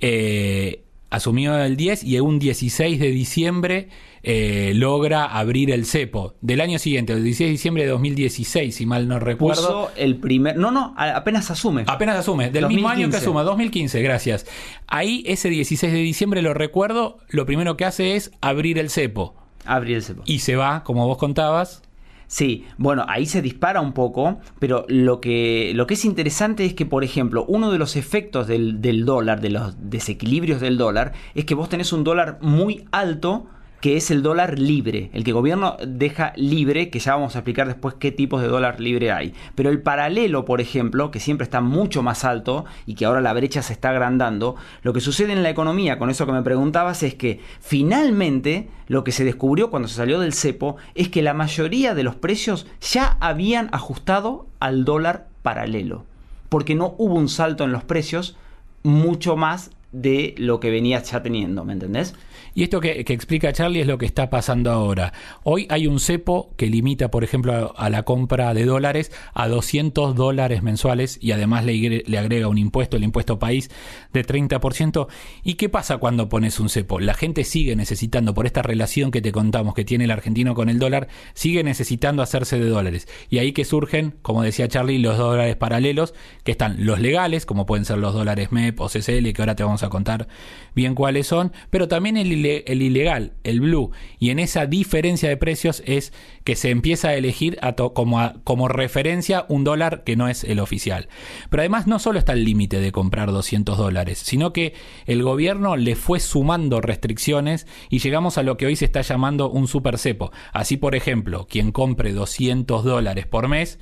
eh, 0.00 0.82
asumió 1.12 1.58
el 1.58 1.76
10 1.76 2.04
y 2.04 2.18
un 2.20 2.38
16 2.38 2.98
de 2.98 3.08
diciembre 3.08 3.88
eh, 4.22 4.72
logra 4.74 5.26
abrir 5.26 5.70
el 5.70 5.84
cepo. 5.84 6.34
Del 6.40 6.62
año 6.62 6.78
siguiente, 6.78 7.12
el 7.12 7.22
16 7.22 7.48
de 7.48 7.50
diciembre 7.52 7.82
de 7.82 7.90
2016, 7.90 8.74
si 8.74 8.86
mal 8.86 9.06
no 9.06 9.18
recuerdo. 9.18 9.90
el 9.96 10.16
primer. 10.16 10.56
No, 10.56 10.70
no, 10.70 10.94
apenas 10.96 11.50
asume. 11.50 11.84
Apenas 11.86 12.16
asume. 12.16 12.50
Del 12.50 12.66
mismo 12.66 12.88
año 12.88 13.10
que 13.10 13.18
asuma, 13.18 13.42
2015, 13.42 14.00
gracias. 14.00 14.46
Ahí, 14.86 15.22
ese 15.26 15.50
16 15.50 15.92
de 15.92 15.98
diciembre, 15.98 16.40
lo 16.40 16.54
recuerdo, 16.54 17.18
lo 17.28 17.44
primero 17.44 17.76
que 17.76 17.84
hace 17.84 18.16
es 18.16 18.32
abrir 18.40 18.78
el 18.78 18.88
cepo. 18.88 19.34
Abrir 19.66 19.96
el 19.96 20.02
cepo. 20.02 20.22
Y 20.24 20.38
se 20.38 20.56
va, 20.56 20.82
como 20.82 21.06
vos 21.06 21.18
contabas. 21.18 21.82
Sí, 22.32 22.64
bueno, 22.78 23.04
ahí 23.08 23.26
se 23.26 23.42
dispara 23.42 23.82
un 23.82 23.92
poco, 23.92 24.40
pero 24.58 24.86
lo 24.88 25.20
que, 25.20 25.72
lo 25.74 25.86
que 25.86 25.92
es 25.92 26.06
interesante 26.06 26.64
es 26.64 26.72
que, 26.72 26.86
por 26.86 27.04
ejemplo, 27.04 27.44
uno 27.46 27.70
de 27.70 27.76
los 27.76 27.94
efectos 27.94 28.46
del, 28.46 28.80
del 28.80 29.04
dólar, 29.04 29.42
de 29.42 29.50
los 29.50 29.74
desequilibrios 29.90 30.58
del 30.58 30.78
dólar, 30.78 31.12
es 31.34 31.44
que 31.44 31.54
vos 31.54 31.68
tenés 31.68 31.92
un 31.92 32.04
dólar 32.04 32.38
muy 32.40 32.86
alto 32.90 33.48
que 33.82 33.96
es 33.96 34.12
el 34.12 34.22
dólar 34.22 34.60
libre, 34.60 35.10
el 35.12 35.24
que 35.24 35.30
el 35.30 35.34
gobierno 35.34 35.76
deja 35.84 36.32
libre, 36.36 36.88
que 36.88 37.00
ya 37.00 37.16
vamos 37.16 37.34
a 37.34 37.40
explicar 37.40 37.66
después 37.66 37.96
qué 37.98 38.12
tipos 38.12 38.40
de 38.40 38.46
dólar 38.46 38.78
libre 38.80 39.10
hay. 39.10 39.34
Pero 39.56 39.70
el 39.70 39.82
paralelo, 39.82 40.44
por 40.44 40.60
ejemplo, 40.60 41.10
que 41.10 41.18
siempre 41.18 41.42
está 41.42 41.60
mucho 41.60 42.00
más 42.00 42.24
alto 42.24 42.64
y 42.86 42.94
que 42.94 43.06
ahora 43.06 43.20
la 43.20 43.32
brecha 43.32 43.60
se 43.60 43.72
está 43.72 43.90
agrandando, 43.90 44.54
lo 44.82 44.92
que 44.92 45.00
sucede 45.00 45.32
en 45.32 45.42
la 45.42 45.50
economía, 45.50 45.98
con 45.98 46.10
eso 46.10 46.26
que 46.26 46.32
me 46.32 46.44
preguntabas, 46.44 47.02
es 47.02 47.16
que 47.16 47.40
finalmente 47.60 48.68
lo 48.86 49.02
que 49.02 49.10
se 49.10 49.24
descubrió 49.24 49.68
cuando 49.68 49.88
se 49.88 49.96
salió 49.96 50.20
del 50.20 50.32
cepo 50.32 50.76
es 50.94 51.08
que 51.08 51.20
la 51.20 51.34
mayoría 51.34 51.96
de 51.96 52.04
los 52.04 52.14
precios 52.14 52.68
ya 52.80 53.16
habían 53.18 53.68
ajustado 53.72 54.46
al 54.60 54.84
dólar 54.84 55.26
paralelo, 55.42 56.04
porque 56.50 56.76
no 56.76 56.94
hubo 56.98 57.16
un 57.16 57.28
salto 57.28 57.64
en 57.64 57.72
los 57.72 57.82
precios 57.82 58.36
mucho 58.84 59.36
más 59.36 59.72
de 59.92 60.34
lo 60.38 60.58
que 60.58 60.70
venías 60.70 61.10
ya 61.10 61.22
teniendo, 61.22 61.64
¿me 61.64 61.74
entendés? 61.74 62.14
Y 62.54 62.64
esto 62.64 62.80
que, 62.80 63.00
explica 63.00 63.52
Charlie 63.52 63.80
es 63.80 63.86
lo 63.86 63.96
que 63.96 64.04
está 64.04 64.28
pasando 64.28 64.70
ahora. 64.70 65.12
Hoy 65.42 65.66
hay 65.70 65.86
un 65.86 66.00
cepo 66.00 66.52
que 66.56 66.66
limita, 66.66 67.10
por 67.10 67.24
ejemplo, 67.24 67.74
a, 67.76 67.88
la 67.88 68.02
compra 68.02 68.52
de 68.52 68.66
dólares 68.66 69.10
a 69.32 69.48
200 69.48 70.14
dólares 70.14 70.62
mensuales 70.62 71.18
y 71.20 71.32
además 71.32 71.64
le, 71.64 72.02
le, 72.06 72.18
agrega 72.18 72.48
un 72.48 72.58
impuesto, 72.58 72.98
el 72.98 73.04
impuesto 73.04 73.38
país, 73.38 73.70
de 74.12 74.26
30%. 74.26 75.06
¿Y 75.42 75.54
qué 75.54 75.70
pasa 75.70 75.96
cuando 75.96 76.28
pones 76.28 76.60
un 76.60 76.68
cepo? 76.68 77.00
La 77.00 77.14
gente 77.14 77.44
sigue 77.44 77.74
necesitando, 77.74 78.34
por 78.34 78.44
esta 78.44 78.60
relación 78.60 79.10
que 79.10 79.22
te 79.22 79.32
contamos 79.32 79.72
que 79.74 79.84
tiene 79.84 80.04
el 80.04 80.10
argentino 80.10 80.54
con 80.54 80.68
el 80.68 80.78
dólar, 80.78 81.08
sigue 81.32 81.64
necesitando 81.64 82.22
hacerse 82.22 82.58
de 82.58 82.68
dólares. 82.68 83.08
Y 83.30 83.38
ahí 83.38 83.52
que 83.52 83.64
surgen, 83.64 84.14
como 84.20 84.42
decía 84.42 84.68
Charlie, 84.68 84.98
los 84.98 85.16
dólares 85.16 85.56
paralelos, 85.56 86.12
que 86.44 86.52
están 86.52 86.84
los 86.84 87.00
legales, 87.00 87.46
como 87.46 87.64
pueden 87.64 87.86
ser 87.86 87.96
los 87.96 88.12
dólares 88.12 88.52
MEP 88.52 88.78
o 88.78 88.88
CCL, 88.88 89.32
que 89.32 89.42
ahora 89.42 89.54
te 89.54 89.64
vamos 89.64 89.81
a 89.86 89.90
contar 89.90 90.28
bien 90.74 90.94
cuáles 90.94 91.26
son, 91.26 91.52
pero 91.70 91.88
también 91.88 92.16
el 92.16 92.32
ilegal, 92.32 93.32
el 93.44 93.60
blue, 93.60 93.90
y 94.18 94.30
en 94.30 94.38
esa 94.38 94.66
diferencia 94.66 95.28
de 95.28 95.36
precios 95.36 95.82
es 95.86 96.12
que 96.44 96.56
se 96.56 96.70
empieza 96.70 97.08
a 97.08 97.14
elegir 97.14 97.58
como, 97.94 98.32
como 98.44 98.68
referencia 98.68 99.44
un 99.48 99.64
dólar 99.64 100.02
que 100.04 100.16
no 100.16 100.28
es 100.28 100.44
el 100.44 100.60
oficial. 100.60 101.08
Pero 101.50 101.62
además 101.62 101.86
no 101.86 101.98
solo 101.98 102.18
está 102.18 102.32
el 102.32 102.44
límite 102.44 102.80
de 102.80 102.92
comprar 102.92 103.30
200 103.30 103.78
dólares, 103.78 104.18
sino 104.18 104.52
que 104.52 104.74
el 105.06 105.22
gobierno 105.22 105.76
le 105.76 105.96
fue 105.96 106.20
sumando 106.20 106.80
restricciones 106.80 107.66
y 107.90 107.98
llegamos 107.98 108.38
a 108.38 108.42
lo 108.42 108.56
que 108.56 108.66
hoy 108.66 108.76
se 108.76 108.84
está 108.84 109.02
llamando 109.02 109.50
un 109.50 109.68
super 109.68 109.98
cepo. 109.98 110.32
Así, 110.52 110.76
por 110.76 110.94
ejemplo, 110.94 111.46
quien 111.48 111.72
compre 111.72 112.12
200 112.12 112.84
dólares 112.84 113.26
por 113.26 113.48
mes, 113.48 113.78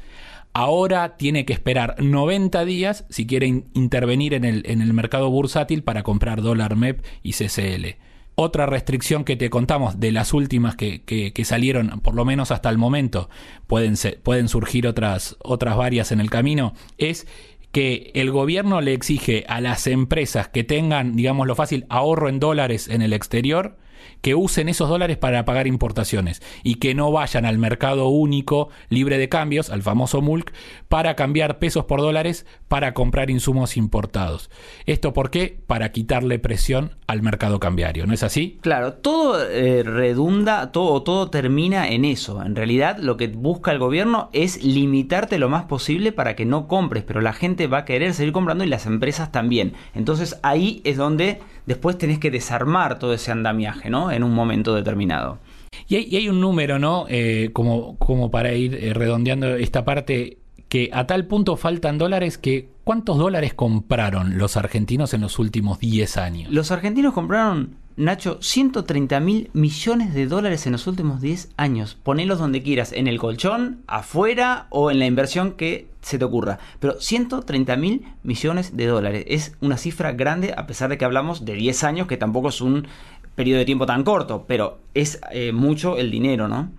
ahora 0.52 1.16
tiene 1.16 1.45
que 1.45 1.52
esperar 1.52 1.97
90 1.99 2.64
días 2.64 3.04
si 3.09 3.26
quiere 3.26 3.47
intervenir 3.47 4.35
en 4.35 4.45
el, 4.45 4.62
en 4.66 4.83
el 4.83 4.92
mercado 4.92 5.30
bursátil 5.30 5.83
para 5.83 6.02
comprar 6.02 6.42
dólar 6.42 6.76
MEP 6.76 7.04
y 7.23 7.33
CCL. 7.33 7.97
Otra 8.35 8.66
restricción 8.66 9.25
que 9.25 9.37
te 9.37 9.50
contamos 9.50 10.00
de 10.00 10.12
las 10.12 10.33
últimas 10.33 10.75
que, 10.75 11.02
que, 11.02 11.45
salieron, 11.45 12.00
por 12.00 12.14
lo 12.14 12.25
menos 12.25 12.50
hasta 12.50 12.71
el 12.71 12.78
momento, 12.78 13.28
pueden, 13.66 13.97
pueden 14.23 14.49
surgir 14.49 14.87
otras, 14.87 15.37
otras 15.40 15.76
varias 15.76 16.11
en 16.11 16.21
el 16.21 16.30
camino, 16.30 16.73
es 16.97 17.26
que 17.71 18.11
el 18.14 18.30
gobierno 18.30 18.80
le 18.80 18.95
exige 18.95 19.45
a 19.47 19.61
las 19.61 19.87
empresas 19.87 20.49
que 20.49 20.64
tengan, 20.64 21.16
digámoslo 21.16 21.54
fácil, 21.54 21.85
ahorro 21.90 22.28
en 22.28 22.40
dólares 22.40 22.88
en 22.88 23.02
el 23.02 23.12
exterior, 23.12 23.76
que 24.21 24.35
usen 24.35 24.69
esos 24.69 24.88
dólares 24.88 25.16
para 25.16 25.45
pagar 25.45 25.66
importaciones 25.66 26.42
y 26.62 26.76
que 26.76 26.95
no 26.95 27.11
vayan 27.12 27.45
al 27.45 27.59
mercado 27.59 28.09
único 28.09 28.69
libre 28.88 29.19
de 29.19 29.28
cambios, 29.28 29.71
al 29.71 29.83
famoso 29.83 30.21
MULC, 30.21 30.52
para 30.88 31.16
cambiar 31.16 31.59
pesos 31.59 31.85
por 31.85 32.00
dólares 32.00 32.47
para 32.69 32.95
comprar 32.95 33.30
insumos 33.30 33.76
importados. 33.76 34.50
¿Esto 34.87 35.12
por 35.12 35.30
qué? 35.30 35.59
Para 35.66 35.92
quitarle 35.92 36.38
presión 36.38 36.97
al 37.07 37.23
mercado 37.23 37.61
cambiario, 37.61 38.07
¿no 38.07 38.14
es 38.14 38.23
así? 38.23 38.59
Claro, 38.61 38.95
todo 38.95 39.42
eh, 39.49 39.83
redunda, 39.83 40.73
todo, 40.73 41.02
todo 41.02 41.30
termina 41.30 41.88
en 41.88 42.04
eso. 42.04 42.42
En 42.42 42.54
realidad 42.54 42.99
lo 42.99 43.16
que 43.16 43.28
busca 43.28 43.73
el 43.73 43.78
gobierno 43.78 44.30
es 44.33 44.62
limitarte 44.62 45.38
lo 45.38 45.49
más 45.49 45.64
posible 45.64 46.12
para 46.12 46.37
que 46.37 46.45
no 46.45 46.69
compres, 46.69 47.04
pero 47.04 47.21
la 47.21 47.33
gente 47.33 47.66
va 47.66 47.78
a 47.78 47.85
querer 47.85 48.14
seguir 48.14 48.33
comprando 48.33 48.64
y 48.64 48.69
las 48.69 48.87
empresas 48.87 49.33
también. 49.33 49.75
Entonces 49.95 50.38
ahí 50.42 50.80
es 50.85 50.97
donde 50.97 51.40
después 51.71 51.97
tenés 51.97 52.19
que 52.19 52.33
desarmar 52.33 52.99
todo 52.99 53.15
ese 53.15 53.31
andamiaje, 53.31 53.91
¿no? 53.91 54.11
En 54.11 54.25
un 54.25 54.35
momento 54.35 54.75
determinado. 54.75 55.39
Y 55.87 56.17
hay, 56.17 56.29
un 56.29 56.41
número, 56.41 56.81
¿no? 56.81 57.07
Eh, 57.09 57.50
como, 57.53 57.97
como 57.97 58.29
para 58.29 58.55
ir 58.55 58.75
eh, 58.75 58.93
redondeando 58.93 59.55
esta 59.55 59.85
parte, 59.85 60.39
que 60.69 60.91
a 60.93 61.07
tal 61.07 61.27
punto 61.27 61.57
faltan 61.57 61.97
dólares 61.97 62.39
que 62.39 62.71
¿cuántos 62.83 63.19
dólares 63.19 63.55
compraron 63.55 64.37
los 64.37 64.57
argentinos 64.57 65.15
en 65.15 65.21
los 65.21 65.39
últimos 65.39 65.79
10 65.79 66.17
años? 66.17 66.53
Los 66.53 66.73
argentinos 66.73 67.15
compraron 67.15 67.77
Nacho, 67.97 68.39
130 68.41 69.21
mil 69.21 69.50
millones 69.53 70.12
de 70.12 70.27
dólares 70.27 70.67
en 70.67 70.73
los 70.73 70.89
últimos 70.89 71.21
10 71.21 71.50
años. 71.57 71.97
Ponelos 72.03 72.41
donde 72.41 72.62
quieras, 72.62 72.93
en 72.93 73.07
el 73.07 73.19
colchón, 73.19 73.83
afuera 73.87 74.67
o 74.71 74.91
en 74.91 74.99
la 74.99 75.07
inversión 75.07 75.53
que 75.53 75.90
se 76.00 76.19
te 76.19 76.25
ocurra. 76.25 76.59
Pero 76.78 77.00
130 77.00 77.76
mil 77.76 78.07
millones 78.23 78.76
de 78.76 78.87
dólares 78.87 79.25
es 79.28 79.57
una 79.61 79.76
cifra 79.76 80.12
grande 80.12 80.54
a 80.57 80.66
pesar 80.66 80.90
de 80.90 80.99
que 80.99 81.04
hablamos 81.04 81.45
de 81.45 81.54
10 81.54 81.85
años, 81.85 82.07
que 82.07 82.16
tampoco 82.16 82.49
es 82.49 82.61
un 82.61 82.87
periodo 83.35 83.59
de 83.59 83.64
tiempo 83.64 83.87
tan 83.87 84.02
corto, 84.02 84.45
pero 84.47 84.78
es 84.95 85.21
eh, 85.33 85.52
mucho 85.52 85.97
el 85.97 86.11
dinero, 86.11 86.49
¿no? 86.49 86.71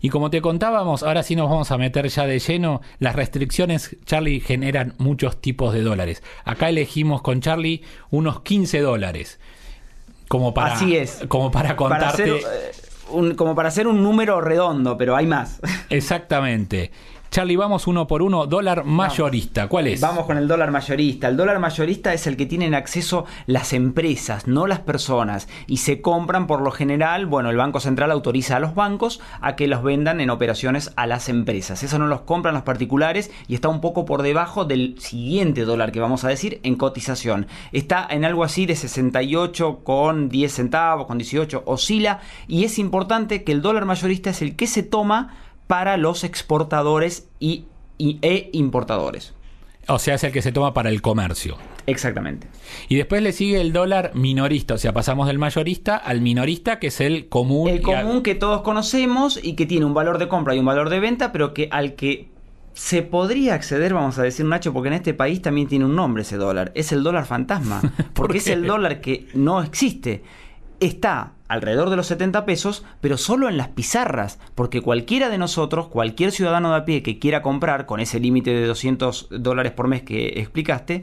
Y 0.00 0.10
como 0.10 0.30
te 0.30 0.42
contábamos, 0.42 1.02
ahora 1.02 1.22
sí 1.22 1.34
nos 1.34 1.48
vamos 1.48 1.70
a 1.70 1.78
meter 1.78 2.08
ya 2.08 2.26
de 2.26 2.38
lleno, 2.38 2.82
las 2.98 3.16
restricciones, 3.16 3.96
Charlie, 4.04 4.40
generan 4.40 4.94
muchos 4.98 5.40
tipos 5.40 5.72
de 5.72 5.80
dólares. 5.80 6.22
Acá 6.44 6.68
elegimos 6.68 7.22
con 7.22 7.40
Charlie 7.40 7.82
unos 8.10 8.42
15 8.42 8.80
dólares. 8.80 9.40
Como 10.28 10.52
para, 10.52 10.74
Así 10.74 10.96
es. 10.96 11.24
Como 11.28 11.50
para 11.50 11.74
contarte. 11.74 12.04
Para 12.04 12.12
hacer, 12.12 12.28
eh, 12.28 12.72
un, 13.10 13.34
como 13.34 13.54
para 13.54 13.68
hacer 13.68 13.86
un 13.86 14.02
número 14.02 14.40
redondo, 14.40 14.96
pero 14.96 15.16
hay 15.16 15.26
más. 15.26 15.60
Exactamente. 15.90 16.90
Charlie, 17.34 17.56
vamos 17.56 17.88
uno 17.88 18.06
por 18.06 18.22
uno. 18.22 18.46
Dólar 18.46 18.84
mayorista, 18.84 19.66
¿cuál 19.66 19.88
es? 19.88 20.00
Vamos 20.00 20.24
con 20.24 20.38
el 20.38 20.46
dólar 20.46 20.70
mayorista. 20.70 21.26
El 21.26 21.36
dólar 21.36 21.58
mayorista 21.58 22.14
es 22.14 22.28
el 22.28 22.36
que 22.36 22.46
tienen 22.46 22.76
acceso 22.76 23.24
las 23.46 23.72
empresas, 23.72 24.46
no 24.46 24.68
las 24.68 24.78
personas. 24.78 25.48
Y 25.66 25.78
se 25.78 26.00
compran 26.00 26.46
por 26.46 26.60
lo 26.60 26.70
general, 26.70 27.26
bueno, 27.26 27.50
el 27.50 27.56
Banco 27.56 27.80
Central 27.80 28.12
autoriza 28.12 28.54
a 28.54 28.60
los 28.60 28.76
bancos 28.76 29.20
a 29.40 29.56
que 29.56 29.66
los 29.66 29.82
vendan 29.82 30.20
en 30.20 30.30
operaciones 30.30 30.92
a 30.94 31.08
las 31.08 31.28
empresas. 31.28 31.82
Eso 31.82 31.98
no 31.98 32.06
los 32.06 32.20
compran 32.20 32.54
los 32.54 32.62
particulares 32.62 33.32
y 33.48 33.56
está 33.56 33.66
un 33.66 33.80
poco 33.80 34.04
por 34.04 34.22
debajo 34.22 34.64
del 34.64 34.94
siguiente 35.00 35.64
dólar 35.64 35.90
que 35.90 35.98
vamos 35.98 36.22
a 36.22 36.28
decir 36.28 36.60
en 36.62 36.76
cotización. 36.76 37.48
Está 37.72 38.06
en 38.08 38.24
algo 38.24 38.44
así 38.44 38.64
de 38.64 38.76
68 38.76 39.80
con 39.82 40.28
10 40.28 40.52
centavos, 40.52 41.08
con 41.08 41.18
18, 41.18 41.64
oscila. 41.66 42.20
Y 42.46 42.62
es 42.62 42.78
importante 42.78 43.42
que 43.42 43.50
el 43.50 43.60
dólar 43.60 43.86
mayorista 43.86 44.30
es 44.30 44.40
el 44.40 44.54
que 44.54 44.68
se 44.68 44.84
toma 44.84 45.34
para 45.66 45.96
los 45.96 46.24
exportadores 46.24 47.28
y, 47.38 47.66
y, 47.98 48.18
e 48.22 48.50
importadores. 48.52 49.34
O 49.88 49.98
sea, 49.98 50.14
es 50.14 50.24
el 50.24 50.32
que 50.32 50.40
se 50.40 50.52
toma 50.52 50.72
para 50.72 50.88
el 50.88 51.02
comercio. 51.02 51.58
Exactamente. 51.86 52.48
Y 52.88 52.96
después 52.96 53.22
le 53.22 53.32
sigue 53.32 53.60
el 53.60 53.72
dólar 53.72 54.12
minorista, 54.14 54.74
o 54.74 54.78
sea, 54.78 54.94
pasamos 54.94 55.26
del 55.26 55.38
mayorista 55.38 55.96
al 55.96 56.22
minorista, 56.22 56.78
que 56.78 56.86
es 56.86 57.00
el 57.00 57.28
común. 57.28 57.68
El 57.68 57.82
común 57.82 58.22
que 58.22 58.34
todos 58.34 58.62
conocemos 58.62 59.38
y 59.42 59.54
que 59.54 59.66
tiene 59.66 59.84
un 59.84 59.92
valor 59.92 60.18
de 60.18 60.28
compra 60.28 60.54
y 60.54 60.58
un 60.58 60.64
valor 60.64 60.88
de 60.88 61.00
venta, 61.00 61.32
pero 61.32 61.52
que 61.52 61.68
al 61.70 61.94
que 61.94 62.28
se 62.72 63.02
podría 63.02 63.54
acceder, 63.54 63.94
vamos 63.94 64.18
a 64.18 64.22
decir 64.22 64.46
Nacho, 64.46 64.72
porque 64.72 64.88
en 64.88 64.94
este 64.94 65.14
país 65.14 65.42
también 65.42 65.68
tiene 65.68 65.84
un 65.84 65.94
nombre 65.94 66.22
ese 66.22 66.36
dólar. 66.36 66.72
Es 66.74 66.90
el 66.92 67.02
dólar 67.02 67.26
fantasma, 67.26 67.80
porque 68.14 68.38
es 68.38 68.48
el 68.48 68.66
dólar 68.66 69.00
que 69.00 69.28
no 69.34 69.62
existe. 69.62 70.22
Está 70.84 71.32
alrededor 71.48 71.88
de 71.88 71.96
los 71.96 72.08
70 72.08 72.44
pesos, 72.44 72.84
pero 73.00 73.16
solo 73.16 73.48
en 73.48 73.56
las 73.56 73.68
pizarras, 73.68 74.38
porque 74.54 74.82
cualquiera 74.82 75.30
de 75.30 75.38
nosotros, 75.38 75.88
cualquier 75.88 76.30
ciudadano 76.30 76.72
de 76.72 76.76
a 76.76 76.84
pie 76.84 77.02
que 77.02 77.18
quiera 77.18 77.40
comprar 77.40 77.86
con 77.86 78.00
ese 78.00 78.20
límite 78.20 78.50
de 78.50 78.66
200 78.66 79.28
dólares 79.30 79.72
por 79.72 79.88
mes 79.88 80.02
que 80.02 80.40
explicaste, 80.40 81.02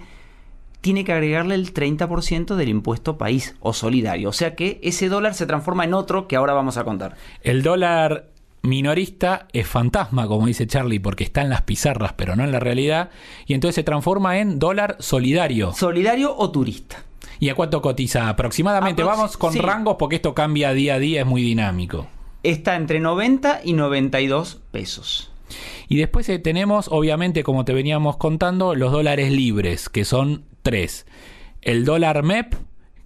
tiene 0.81 1.03
que 1.03 1.13
agregarle 1.13 1.55
el 1.55 1.73
30% 1.73 2.55
del 2.55 2.69
impuesto 2.69 3.17
país 3.17 3.55
o 3.59 3.73
solidario. 3.73 4.29
O 4.29 4.33
sea 4.33 4.53
que 4.53 4.79
ese 4.83 5.09
dólar 5.09 5.33
se 5.33 5.47
transforma 5.47 5.83
en 5.83 5.95
otro 5.95 6.27
que 6.27 6.35
ahora 6.35 6.53
vamos 6.53 6.77
a 6.77 6.83
contar. 6.83 7.15
El 7.41 7.63
dólar 7.63 8.27
minorista 8.61 9.47
es 9.51 9.65
fantasma, 9.65 10.27
como 10.27 10.45
dice 10.45 10.67
Charlie, 10.67 10.99
porque 10.99 11.23
está 11.23 11.41
en 11.41 11.49
las 11.49 11.63
pizarras, 11.63 12.13
pero 12.13 12.35
no 12.35 12.43
en 12.43 12.51
la 12.51 12.59
realidad, 12.59 13.09
y 13.47 13.55
entonces 13.55 13.73
se 13.73 13.83
transforma 13.83 14.37
en 14.37 14.59
dólar 14.59 14.97
solidario. 14.99 15.73
Solidario 15.73 16.37
o 16.37 16.51
turista. 16.51 17.03
¿Y 17.41 17.49
a 17.49 17.55
cuánto 17.55 17.81
cotiza 17.81 18.29
aproximadamente? 18.29 19.01
Aprox 19.01 19.17
Vamos 19.17 19.37
con 19.37 19.51
sí. 19.51 19.59
rangos 19.59 19.95
porque 19.97 20.17
esto 20.17 20.35
cambia 20.35 20.73
día 20.73 20.93
a 20.93 20.99
día, 20.99 21.21
es 21.21 21.25
muy 21.25 21.41
dinámico. 21.41 22.07
Está 22.43 22.75
entre 22.75 22.99
90 22.99 23.61
y 23.63 23.73
92 23.73 24.61
pesos. 24.69 25.31
Y 25.87 25.97
después 25.97 26.29
eh, 26.29 26.37
tenemos, 26.37 26.87
obviamente, 26.89 27.41
como 27.41 27.65
te 27.65 27.73
veníamos 27.73 28.17
contando, 28.17 28.75
los 28.75 28.91
dólares 28.91 29.31
libres, 29.31 29.89
que 29.89 30.05
son 30.05 30.45
tres. 30.61 31.07
El 31.63 31.83
dólar 31.83 32.21
MEP, 32.21 32.53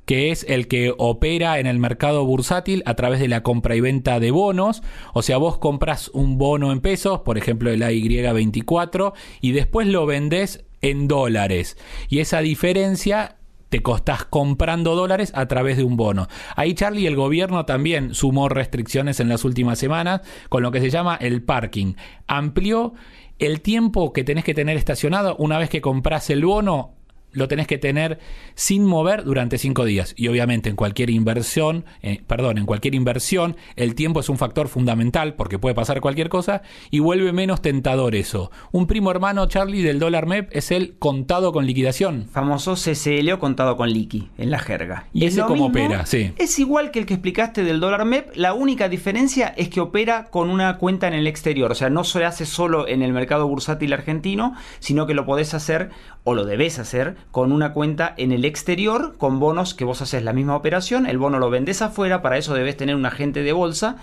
que 0.06 0.32
es 0.32 0.46
el 0.50 0.68
que 0.68 0.94
opera 0.98 1.58
en 1.60 1.66
el 1.66 1.80
mercado 1.80 2.26
bursátil 2.26 2.84
a 2.86 2.96
través 2.96 3.22
de 3.22 3.30
la 3.30 3.42
compra 3.42 3.78
y 3.78 3.80
venta 3.80 4.20
de 4.20 4.32
bonos. 4.32 4.84
O 5.14 5.22
sea, 5.22 5.38
vos 5.38 5.60
compras 5.60 6.10
un 6.10 6.38
bono 6.38 6.74
en 6.74 6.82
pesos, 6.82 7.22
por 7.22 7.38
ejemplo 7.38 7.72
el 7.72 7.82
AY24, 7.84 9.14
y 9.40 9.54
después 9.54 9.88
lo 9.88 10.06
vendés 10.06 10.66
en 10.82 11.08
dólares. 11.08 11.78
Y 12.10 12.20
esa 12.20 12.42
diferencia 12.42 13.38
te 13.70 13.82
costás 13.82 14.26
comprando 14.26 14.96
dólares 14.96 15.32
a 15.36 15.48
través 15.48 15.78
de 15.78 15.84
un 15.84 15.98
bono. 15.98 16.28
Ahí 16.56 16.74
Charlie, 16.74 17.08
el 17.08 17.16
gobierno 17.16 17.66
también 17.66 18.14
sumó 18.14 18.50
restricciones 18.50 19.20
en 19.20 19.30
las 19.30 19.44
últimas 19.46 19.80
semanas 19.80 20.22
con 20.50 20.64
lo 20.64 20.72
que 20.72 20.82
se 20.82 20.90
llama 20.90 21.16
el 21.16 21.44
parking. 21.44 21.94
Amplió 22.28 22.94
el 23.40 23.62
tiempo 23.62 24.14
que 24.14 24.24
tenés 24.24 24.44
que 24.44 24.54
tener 24.54 24.78
estacionado 24.78 25.36
una 25.38 25.58
vez 25.58 25.70
que 25.70 25.82
compras 25.82 26.30
el 26.30 26.46
bono 26.46 26.94
lo 27.36 27.48
tenés 27.48 27.68
que 27.68 27.78
tener 27.78 28.20
sin 28.56 28.86
mover 28.86 29.24
durante 29.24 29.58
cinco 29.58 29.86
días. 29.86 30.14
Y 30.18 30.28
obviamente 30.30 30.70
en 30.70 30.76
cualquier 30.76 31.10
inversión, 31.10 31.86
eh, 32.02 32.22
perdón, 32.26 32.58
en 32.58 32.66
cualquier 32.66 32.96
inversión, 32.96 33.58
el 33.76 33.94
tiempo 33.94 34.22
es 34.22 34.30
un 34.30 34.38
factor 34.38 34.68
fundamental 34.68 35.36
porque 35.36 35.60
puede 35.60 35.76
pasar 35.76 36.02
cualquier 36.02 36.30
cosa 36.30 36.64
y 36.90 37.00
vuelve 37.00 37.32
menos 37.34 37.62
tentador 37.62 38.16
eso. 38.16 38.52
Un 38.72 38.88
primo 38.88 39.12
hermano, 39.12 39.46
Charlie, 39.48 39.84
del 39.84 40.00
dólar 40.00 40.26
MEP 40.26 40.50
es 40.52 40.72
el 40.72 40.98
contado 40.98 41.52
con 41.52 41.66
liquidación. 41.66 42.28
Famoso 42.32 42.76
CCL 42.76 43.32
o 43.34 43.40
contado 43.40 43.76
con 43.78 43.90
liqui 43.90 44.30
en 44.38 44.50
la 44.50 44.60
jerga. 44.60 45.08
¿Y 45.14 45.26
Es 45.26 45.34
ese 45.34 45.46
mismo, 45.46 45.68
opera? 45.68 46.06
Sí. 46.06 46.34
Es 46.38 46.58
igual 46.60 46.92
que 46.92 47.00
el 47.00 47.06
que 47.06 47.16
explicaste 47.16 47.64
del 47.64 47.80
dólar 47.80 48.06
MEP. 48.06 48.36
La 48.36 48.54
única 48.54 48.90
diferencia 48.90 49.54
es 49.58 49.70
que 49.70 49.82
opera 49.82 50.26
con 50.26 50.50
una 50.50 50.78
cuenta 50.78 51.08
en 51.08 51.14
el 51.14 51.28
exterior. 51.28 51.72
O 51.72 51.76
sea, 51.76 51.90
no 51.90 52.04
se 52.04 52.24
hace 52.24 52.46
solo 52.46 52.88
en 52.88 53.02
el 53.02 53.12
mercado 53.12 53.48
bursátil 53.48 53.94
argentino, 53.94 54.54
sino 54.80 55.06
que 55.06 55.14
lo 55.14 55.26
podés 55.26 55.54
hacer 55.54 55.90
o 56.24 56.34
lo 56.34 56.46
debes 56.46 56.80
hacer 56.80 57.18
con 57.32 57.52
una 57.52 57.74
cuenta 57.74 58.14
en 58.18 58.32
el 58.32 58.46
exterior 58.46 59.16
con 59.18 59.40
bonos 59.40 59.74
que 59.74 59.86
vos 59.86 60.02
haces 60.02 60.24
la 60.24 60.34
misma 60.34 60.56
operación, 60.56 61.06
el 61.06 61.18
bono 61.18 61.40
lo 61.40 61.50
vendes 61.50 61.82
afuera, 61.82 62.22
para 62.22 62.38
eso 62.38 62.54
debes 62.54 62.78
tener 62.78 62.96
un 62.96 63.06
agente 63.06 63.44
de 63.44 63.52
bolsa, 63.54 63.98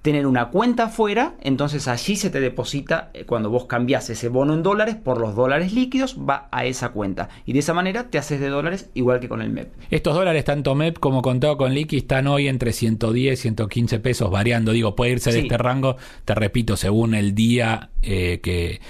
tener 0.00 0.28
una 0.28 0.46
cuenta 0.50 0.84
afuera, 0.84 1.34
entonces 1.42 1.88
allí 1.88 2.14
se 2.14 2.30
te 2.30 2.38
deposita 2.40 3.10
eh, 3.14 3.24
cuando 3.24 3.50
vos 3.50 3.66
cambias 3.66 4.08
ese 4.08 4.28
bono 4.28 4.54
en 4.54 4.62
dólares 4.62 4.94
por 4.94 5.20
los 5.20 5.34
dólares 5.34 5.72
líquidos, 5.72 6.16
va 6.16 6.48
a 6.52 6.64
esa 6.64 6.90
cuenta 6.90 7.28
y 7.44 7.52
de 7.52 7.58
esa 7.58 7.74
manera 7.74 8.04
te 8.08 8.16
haces 8.16 8.38
de 8.38 8.48
dólares 8.48 8.90
igual 8.94 9.18
que 9.18 9.28
con 9.28 9.42
el 9.42 9.50
MEP. 9.50 9.72
Estos 9.90 10.14
dólares, 10.14 10.44
tanto 10.44 10.76
MEP 10.76 10.98
como 11.00 11.20
contado 11.20 11.56
con 11.56 11.74
liqui, 11.74 11.96
están 11.98 12.28
hoy 12.28 12.46
entre 12.46 12.72
110 12.72 13.32
y 13.38 13.42
115 13.42 13.98
pesos, 13.98 14.30
variando. 14.30 14.70
Digo, 14.72 14.94
puede 14.94 15.10
irse 15.12 15.30
de 15.32 15.40
Sí. 15.40 15.42
este 15.46 15.58
rango, 15.58 15.96
te 16.24 16.34
repito, 16.34 16.76
según 16.76 17.14
el 17.14 17.34
día 17.34 17.90
eh, 18.00 18.38
que, 18.40 18.80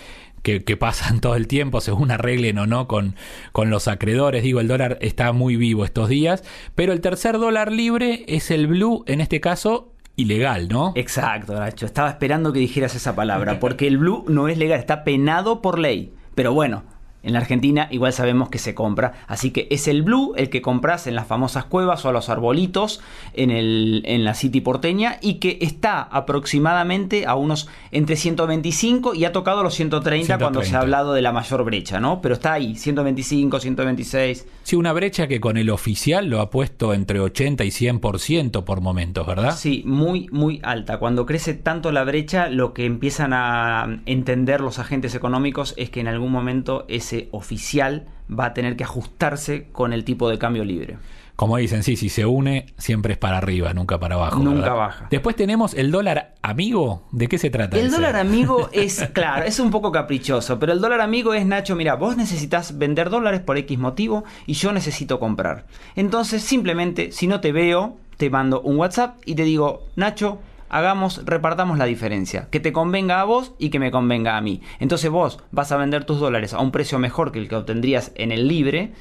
que, 0.64 0.76
pasan 0.76 1.20
todo 1.20 1.34
el 1.34 1.46
tiempo, 1.46 1.80
según 1.80 2.10
arreglen 2.10 2.58
o 2.58 2.66
no 2.66 2.88
con, 2.88 3.16
con 3.52 3.70
los 3.70 3.88
acreedores. 3.88 4.42
Digo, 4.42 4.60
el 4.60 4.68
dólar 4.68 4.98
está 5.00 5.32
muy 5.32 5.56
vivo 5.56 5.84
estos 5.84 6.08
días. 6.08 6.44
Pero 6.74 6.92
el 6.92 7.00
tercer 7.00 7.38
dólar 7.38 7.72
libre 7.72 8.24
es 8.28 8.50
el 8.50 8.66
blue, 8.66 9.04
en 9.06 9.20
este 9.20 9.40
caso, 9.40 9.92
ilegal, 10.16 10.68
¿no? 10.68 10.92
Exacto, 10.96 11.54
Nacho, 11.54 11.86
estaba 11.86 12.10
esperando 12.10 12.52
que 12.52 12.58
dijeras 12.58 12.94
esa 12.94 13.14
palabra, 13.14 13.60
porque 13.60 13.86
el 13.86 13.98
blue 13.98 14.24
no 14.28 14.48
es 14.48 14.58
legal, 14.58 14.78
está 14.78 15.04
penado 15.04 15.62
por 15.62 15.78
ley. 15.78 16.12
Pero 16.34 16.52
bueno, 16.52 16.84
en 17.28 17.34
la 17.34 17.40
Argentina 17.40 17.88
igual 17.90 18.12
sabemos 18.12 18.48
que 18.48 18.58
se 18.58 18.74
compra, 18.74 19.12
así 19.26 19.50
que 19.50 19.68
es 19.70 19.86
el 19.86 20.02
blue 20.02 20.32
el 20.36 20.50
que 20.50 20.62
compras 20.62 21.06
en 21.06 21.14
las 21.14 21.26
famosas 21.26 21.66
cuevas 21.66 22.04
o 22.04 22.08
a 22.08 22.12
los 22.12 22.28
arbolitos 22.28 23.00
en, 23.34 23.50
el, 23.50 24.02
en 24.06 24.24
la 24.24 24.34
City 24.34 24.60
porteña 24.60 25.18
y 25.20 25.34
que 25.34 25.58
está 25.60 26.02
aproximadamente 26.02 27.26
a 27.26 27.34
unos 27.34 27.68
entre 27.92 28.16
125 28.16 29.14
y 29.14 29.24
ha 29.24 29.32
tocado 29.32 29.62
los 29.62 29.74
130, 29.74 30.38
cuando 30.38 30.60
se 30.60 30.70
130. 30.70 30.78
ha 30.78 30.80
hablado 30.80 31.12
de 31.12 31.22
la 31.22 31.32
mayor 31.32 31.64
brecha, 31.64 32.00
¿no? 32.00 32.20
Pero 32.22 32.34
está 32.34 32.54
ahí, 32.54 32.74
125, 32.74 33.60
126. 33.60 34.46
Sí, 34.62 34.76
una 34.76 34.92
brecha 34.92 35.26
que 35.26 35.40
con 35.40 35.56
el 35.56 35.70
oficial 35.70 36.28
lo 36.28 36.40
ha 36.40 36.50
puesto 36.50 36.94
entre 36.94 37.20
80 37.20 37.64
y 37.64 37.68
100% 37.68 38.64
por 38.64 38.80
momentos, 38.80 39.26
¿verdad? 39.26 39.54
Sí, 39.56 39.82
muy, 39.84 40.28
muy 40.30 40.60
alta. 40.62 40.98
Cuando 40.98 41.26
crece 41.26 41.54
tanto 41.54 41.92
la 41.92 42.04
brecha, 42.04 42.48
lo 42.48 42.72
que 42.72 42.86
empiezan 42.86 43.32
a 43.32 44.00
entender 44.06 44.60
los 44.60 44.78
agentes 44.78 45.14
económicos 45.14 45.74
es 45.76 45.90
que 45.90 46.00
en 46.00 46.08
algún 46.08 46.32
momento 46.32 46.84
ese 46.88 47.17
oficial 47.32 48.06
va 48.30 48.46
a 48.46 48.54
tener 48.54 48.76
que 48.76 48.84
ajustarse 48.84 49.68
con 49.72 49.92
el 49.92 50.04
tipo 50.04 50.28
de 50.28 50.38
cambio 50.38 50.64
libre. 50.64 50.98
Como 51.38 51.56
dicen, 51.56 51.84
sí, 51.84 51.94
si 51.94 52.08
se 52.08 52.26
une, 52.26 52.66
siempre 52.78 53.12
es 53.12 53.18
para 53.18 53.38
arriba, 53.38 53.72
nunca 53.72 54.00
para 54.00 54.16
abajo. 54.16 54.40
Nunca 54.40 54.62
¿verdad? 54.62 54.76
baja. 54.76 55.06
Después 55.08 55.36
tenemos 55.36 55.72
el 55.74 55.92
dólar 55.92 56.34
amigo. 56.42 57.04
¿De 57.12 57.28
qué 57.28 57.38
se 57.38 57.48
trata? 57.48 57.78
El 57.78 57.86
ese? 57.86 57.94
dólar 57.94 58.16
amigo 58.16 58.68
es, 58.72 59.08
claro, 59.12 59.44
es 59.44 59.60
un 59.60 59.70
poco 59.70 59.92
caprichoso, 59.92 60.58
pero 60.58 60.72
el 60.72 60.80
dólar 60.80 61.00
amigo 61.00 61.34
es, 61.34 61.46
Nacho, 61.46 61.76
mira, 61.76 61.94
vos 61.94 62.16
necesitas 62.16 62.76
vender 62.76 63.08
dólares 63.08 63.40
por 63.40 63.56
X 63.56 63.78
motivo 63.78 64.24
y 64.46 64.54
yo 64.54 64.72
necesito 64.72 65.20
comprar. 65.20 65.66
Entonces, 65.94 66.42
simplemente, 66.42 67.12
si 67.12 67.28
no 67.28 67.40
te 67.40 67.52
veo, 67.52 67.96
te 68.16 68.30
mando 68.30 68.60
un 68.62 68.76
WhatsApp 68.76 69.18
y 69.24 69.36
te 69.36 69.44
digo, 69.44 69.86
Nacho, 69.94 70.40
hagamos, 70.70 71.22
repartamos 71.24 71.78
la 71.78 71.84
diferencia, 71.86 72.48
que 72.50 72.60
te 72.60 72.72
convenga 72.72 73.20
a 73.20 73.24
vos 73.24 73.52
y 73.58 73.70
que 73.70 73.78
me 73.78 73.90
convenga 73.90 74.36
a 74.36 74.40
mí. 74.40 74.60
Entonces 74.80 75.10
vos 75.10 75.38
vas 75.50 75.72
a 75.72 75.76
vender 75.76 76.04
tus 76.04 76.20
dólares 76.20 76.54
a 76.54 76.60
un 76.60 76.70
precio 76.70 76.98
mejor 76.98 77.32
que 77.32 77.38
el 77.38 77.48
que 77.48 77.56
obtendrías 77.56 78.12
en 78.14 78.32
el 78.32 78.48
libre 78.48 78.92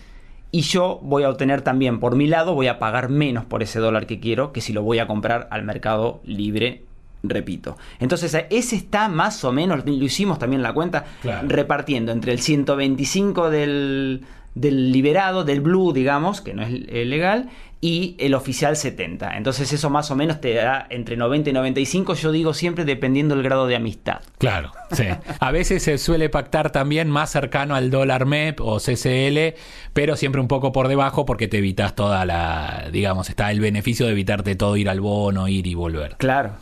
y 0.52 0.62
yo 0.62 1.00
voy 1.04 1.24
a 1.24 1.30
obtener 1.30 1.62
también 1.62 2.00
por 2.00 2.16
mi 2.16 2.26
lado, 2.28 2.54
voy 2.54 2.68
a 2.68 2.80
pagar 2.80 3.10
menos 3.10 3.44
por 3.46 3.62
ese 3.64 3.80
dólar 3.80 4.08
que 4.08 4.20
quiero 4.20 4.54
que 4.54 4.62
si 4.62 4.72
lo 4.74 4.82
voy 4.82 5.00
a 5.00 5.08
comprar 5.08 5.48
al 5.52 5.64
mercado 5.64 6.22
libre 6.24 6.84
repito. 7.24 7.78
Entonces, 8.00 8.34
ese 8.52 8.76
está 8.76 9.10
más 9.10 9.44
o 9.44 9.52
menos, 9.52 9.84
lo 9.86 9.92
hicimos 9.92 10.40
también 10.40 10.62
la 10.62 10.72
cuenta, 10.74 11.04
Claro. 11.22 11.48
repartiendo 11.50 12.12
entre 12.12 12.32
el 12.32 12.40
125 12.40 13.50
del, 13.50 14.22
del 14.56 14.92
liberado, 14.92 15.44
del 15.44 15.60
blue, 15.60 15.92
digamos, 15.94 16.42
que 16.42 16.54
no 16.54 16.62
es 16.62 16.70
legal, 16.72 17.50
y 17.80 18.16
el 18.20 18.34
oficial 18.34 18.76
70. 18.76 19.38
Entonces, 19.38 19.72
eso 19.72 19.90
más 19.92 20.10
o 20.10 20.16
menos 20.16 20.42
te 20.42 20.54
da 20.56 20.88
entre 20.90 21.16
90 21.16 21.52
y 21.52 21.54
95, 21.54 22.16
yo 22.16 22.32
digo 22.32 22.54
siempre 22.56 22.86
dependiendo 22.86 23.36
del 23.36 23.44
grado 23.44 23.68
de 23.68 23.76
amistad. 23.76 24.22
Claro, 24.40 24.72
sí. 24.92 25.04
A 25.40 25.52
veces 25.52 25.84
se 25.84 25.98
suele 26.00 26.30
pactar 26.30 26.72
también 26.72 27.10
más 27.10 27.30
cercano 27.32 27.76
al 27.76 27.92
dólar 27.92 28.26
MEP 28.26 28.60
o 28.62 28.80
CCL, 28.80 29.56
pero 29.94 30.16
siempre 30.16 30.42
un 30.42 30.48
poco 30.48 30.72
por 30.72 30.88
debajo 30.88 31.26
porque 31.26 31.48
te 31.48 31.60
evitas 31.60 31.94
toda 31.94 32.26
la, 32.26 32.90
digamos, 32.92 33.30
está 33.30 33.52
el 33.52 33.60
beneficio 33.60 34.08
de 34.08 34.14
evitarte 34.14 34.56
todo 34.56 34.76
ir 34.76 34.90
al 34.90 35.00
bono, 35.02 35.48
ir 35.48 35.68
y 35.68 35.76
volver. 35.76 36.16
Claro. 36.18 36.54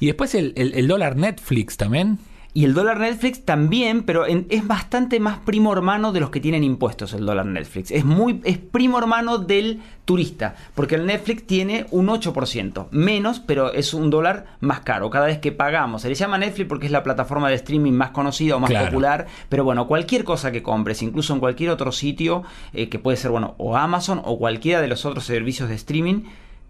Y 0.00 0.06
después 0.06 0.34
el, 0.34 0.52
el- 0.56 0.74
el 0.74 0.88
dólar 0.88 1.16
Netflix 1.16 1.76
también. 1.76 2.18
Y 2.56 2.64
el 2.64 2.72
dólar 2.72 3.00
Netflix 3.00 3.44
también, 3.44 4.04
pero 4.04 4.28
en- 4.28 4.46
es 4.48 4.64
bastante 4.64 5.18
más 5.18 5.38
primo 5.40 5.72
hermano 5.72 6.12
de 6.12 6.20
los 6.20 6.30
que 6.30 6.38
tienen 6.38 6.62
impuestos 6.62 7.12
el 7.12 7.26
dólar 7.26 7.46
Netflix. 7.46 7.90
Es 7.90 8.04
muy 8.04 8.40
es 8.44 8.58
primo 8.58 8.96
hermano 8.96 9.38
del 9.38 9.80
turista, 10.04 10.54
porque 10.76 10.94
el 10.94 11.04
Netflix 11.04 11.48
tiene 11.48 11.86
un 11.90 12.08
8%, 12.08 12.86
menos, 12.92 13.40
pero 13.40 13.72
es 13.72 13.92
un 13.92 14.08
dólar 14.08 14.46
más 14.60 14.80
caro. 14.80 15.10
Cada 15.10 15.26
vez 15.26 15.38
que 15.38 15.50
pagamos, 15.50 16.02
se 16.02 16.08
le 16.08 16.14
llama 16.14 16.38
Netflix 16.38 16.68
porque 16.68 16.86
es 16.86 16.92
la 16.92 17.02
plataforma 17.02 17.48
de 17.48 17.56
streaming 17.56 17.90
más 17.92 18.10
conocida 18.10 18.54
o 18.54 18.60
más 18.60 18.70
Claro. 18.70 18.86
popular, 18.86 19.26
pero 19.48 19.64
bueno, 19.64 19.88
cualquier 19.88 20.22
cosa 20.22 20.52
que 20.52 20.62
compres, 20.62 21.02
incluso 21.02 21.34
en 21.34 21.40
cualquier 21.40 21.70
otro 21.70 21.90
sitio, 21.90 22.44
eh, 22.72 22.88
que 22.88 23.00
puede 23.00 23.16
ser, 23.16 23.32
bueno, 23.32 23.56
o 23.58 23.76
Amazon 23.76 24.22
o 24.24 24.38
cualquiera 24.38 24.80
de 24.80 24.86
los 24.86 25.04
otros 25.04 25.24
servicios 25.24 25.68
de 25.68 25.74
streaming, 25.74 26.22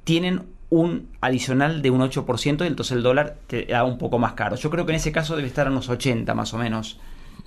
tienen 0.04 0.42
un 0.70 1.08
adicional 1.20 1.82
de 1.82 1.90
un 1.90 2.00
8% 2.00 2.64
y 2.64 2.66
entonces 2.66 2.96
el 2.96 3.02
dólar 3.02 3.36
te 3.46 3.64
da 3.66 3.84
un 3.84 3.98
poco 3.98 4.18
más 4.18 4.32
caro. 4.32 4.56
Yo 4.56 4.70
creo 4.70 4.86
que 4.86 4.92
en 4.92 4.96
ese 4.96 5.12
caso 5.12 5.36
debe 5.36 5.48
estar 5.48 5.66
a 5.66 5.70
unos 5.70 5.88
80 5.88 6.34
más 6.34 6.52
o 6.54 6.58
menos. 6.58 6.98